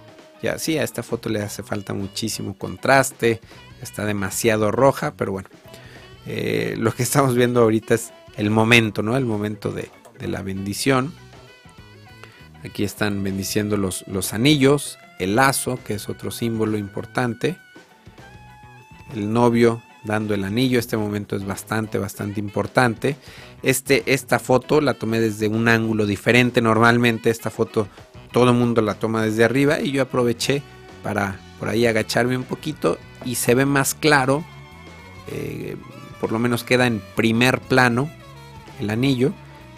Ya 0.43 0.59
sí, 0.59 0.77
a 0.77 0.83
esta 0.83 1.03
foto 1.03 1.29
le 1.29 1.41
hace 1.41 1.63
falta 1.63 1.93
muchísimo 1.93 2.57
contraste, 2.57 3.39
está 3.81 4.03
demasiado 4.05 4.71
roja, 4.71 5.13
pero 5.15 5.31
bueno, 5.31 5.47
eh, 6.25 6.75
lo 6.77 6.93
que 6.93 7.03
estamos 7.03 7.33
viendo 7.33 7.61
ahorita 7.61 7.95
es 7.95 8.11
el 8.35 8.49
momento, 8.49 9.01
¿no? 9.03 9.15
El 9.15 9.25
momento 9.25 9.71
de, 9.71 9.89
la 10.19 10.41
bendición. 10.41 11.13
Aquí 12.63 12.83
están 12.83 13.23
bendiciendo 13.23 13.75
los, 13.75 14.05
los 14.07 14.33
anillos, 14.33 14.97
el 15.19 15.35
lazo, 15.35 15.79
que 15.83 15.95
es 15.95 16.07
otro 16.07 16.31
símbolo 16.31 16.77
importante. 16.77 17.57
El 19.13 19.33
novio 19.33 19.81
dando 20.03 20.33
el 20.33 20.43
anillo, 20.43 20.79
este 20.79 20.97
momento 20.97 21.35
es 21.35 21.45
bastante, 21.45 21.97
bastante 21.97 22.39
importante. 22.39 23.15
Este, 23.63 24.03
esta 24.13 24.39
foto 24.39 24.81
la 24.81 24.93
tomé 24.93 25.19
desde 25.19 25.47
un 25.47 25.67
ángulo 25.67 26.05
diferente. 26.05 26.61
Normalmente 26.61 27.29
esta 27.29 27.49
foto 27.49 27.87
todo 28.33 28.49
el 28.49 28.55
mundo 28.57 28.81
la 28.81 28.95
toma 28.95 29.23
desde 29.23 29.45
arriba 29.45 29.79
y 29.79 29.91
yo 29.91 30.01
aproveché 30.01 30.61
para 31.01 31.39
por 31.59 31.69
ahí 31.69 31.85
agacharme 31.85 32.35
un 32.35 32.43
poquito 32.43 32.97
y 33.23 33.35
se 33.35 33.55
ve 33.55 33.65
más 33.65 33.93
claro, 33.93 34.43
eh, 35.27 35.77
por 36.19 36.33
lo 36.33 36.39
menos 36.39 36.65
queda 36.65 36.87
en 36.87 37.01
primer 37.15 37.61
plano 37.61 38.09
el 38.81 38.89
anillo 38.89 39.31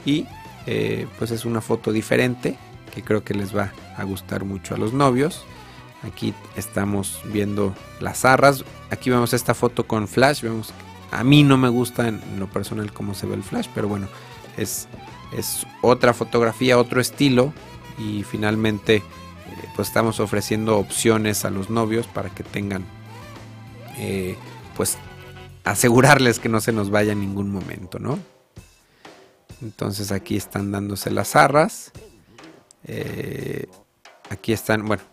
y 0.06 0.26
eh, 0.66 1.06
pues 1.20 1.30
es 1.30 1.46
una 1.46 1.62
foto 1.62 1.92
diferente 1.92 2.58
que 2.94 3.04
creo 3.04 3.24
que 3.24 3.36
les 3.36 3.56
va 3.56 3.72
a 3.98 4.04
gustar 4.04 4.46
mucho 4.46 4.74
a 4.74 4.78
los 4.78 4.94
novios. 4.94 5.46
Aquí 6.02 6.34
estamos 6.56 7.22
viendo 7.26 7.76
las 8.00 8.26
arras. 8.26 8.64
Aquí 8.90 9.10
vemos 9.10 9.34
esta 9.34 9.54
foto 9.54 9.86
con 9.86 10.08
flash. 10.08 10.42
Vemos 10.42 10.74
a 11.12 11.24
mí 11.24 11.44
no 11.44 11.58
me 11.58 11.70
gusta 11.70 12.08
en 12.08 12.22
lo 12.40 12.48
personal 12.48 12.92
cómo 12.94 13.14
se 13.14 13.28
ve 13.28 13.36
el 13.36 13.44
flash, 13.44 13.68
pero 13.76 13.88
bueno, 13.88 14.08
es, 14.58 14.88
es 15.38 15.66
otra 15.82 16.14
fotografía, 16.14 16.78
otro 16.78 17.02
estilo 17.02 17.54
y 17.98 18.24
finalmente 18.24 18.98
eh, 18.98 19.04
pues 19.76 19.88
estamos 19.88 20.20
ofreciendo 20.20 20.78
opciones 20.78 21.46
a 21.46 21.50
los 21.50 21.70
novios 21.70 22.08
para 22.08 22.30
que 22.30 22.44
tengan 22.44 22.86
eh, 23.98 24.36
pues 24.76 24.98
asegurarles 25.64 26.40
que 26.40 26.50
no 26.50 26.62
se 26.62 26.72
nos 26.72 26.90
vaya 26.90 27.14
en 27.14 27.20
ningún 27.20 27.52
momento, 27.52 28.00
¿no? 28.00 28.20
Entonces 29.62 30.12
aquí 30.12 30.36
están 30.36 30.72
dándose 30.72 31.12
las 31.12 31.36
arras. 31.36 31.92
Eh, 32.84 33.68
aquí 34.30 34.54
están, 34.54 34.86
bueno, 34.86 35.04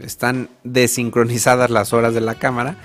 están 0.00 0.48
desincronizadas 0.64 1.70
las 1.70 1.92
horas 1.92 2.14
de 2.14 2.20
la 2.20 2.36
cámara. 2.36 2.76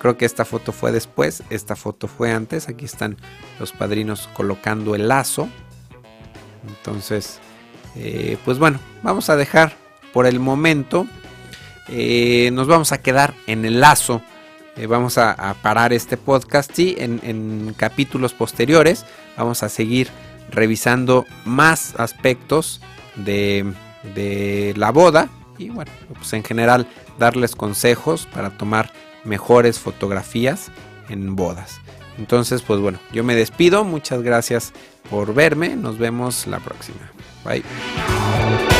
Creo 0.00 0.16
que 0.16 0.24
esta 0.24 0.44
foto 0.44 0.72
fue 0.72 0.90
después, 0.90 1.44
esta 1.50 1.76
foto 1.76 2.08
fue 2.08 2.32
antes. 2.32 2.68
Aquí 2.68 2.84
están 2.84 3.16
los 3.60 3.72
padrinos 3.72 4.28
colocando 4.34 4.94
el 4.94 5.08
lazo. 5.08 5.48
Entonces, 6.66 7.38
pues 8.44 8.58
bueno, 8.58 8.78
vamos 9.02 9.28
a 9.30 9.36
dejar 9.36 9.76
por 10.12 10.26
el 10.26 10.40
momento 10.40 11.06
eh, 11.88 12.50
nos 12.52 12.66
vamos 12.66 12.92
a 12.92 13.00
quedar 13.00 13.34
en 13.46 13.64
el 13.64 13.80
lazo. 13.80 14.22
Eh, 14.76 14.86
vamos 14.86 15.18
a, 15.18 15.56
parar 15.62 15.92
este 15.92 16.16
podcast 16.16 16.78
y 16.78 16.94
en, 16.98 17.74
capítulos 17.76 18.32
posteriores 18.32 19.04
vamos 19.36 19.62
a 19.62 19.68
seguir 19.68 20.08
revisando 20.50 21.26
más 21.44 21.94
aspectos 21.96 22.80
de, 23.16 23.72
de 24.14 24.74
la 24.76 24.92
boda 24.92 25.28
y 25.58 25.70
bueno, 25.70 25.90
pues 26.14 26.32
en 26.32 26.44
general 26.44 26.86
darles 27.18 27.56
consejos 27.56 28.28
para 28.32 28.50
tomar 28.50 28.92
mejores 29.24 29.80
fotografías 29.80 30.70
en 31.08 31.34
bodas. 31.34 31.80
Entonces, 32.18 32.62
pues 32.62 32.80
bueno, 32.80 32.98
yo 33.12 33.24
me 33.24 33.34
despido. 33.34 33.84
Muchas 33.84 34.22
gracias 34.22 34.72
por 35.10 35.34
verme. 35.34 35.74
Nos 35.74 35.98
vemos 35.98 36.46
la 36.46 36.60
próxima. 36.60 37.10
Bye. 37.44 38.77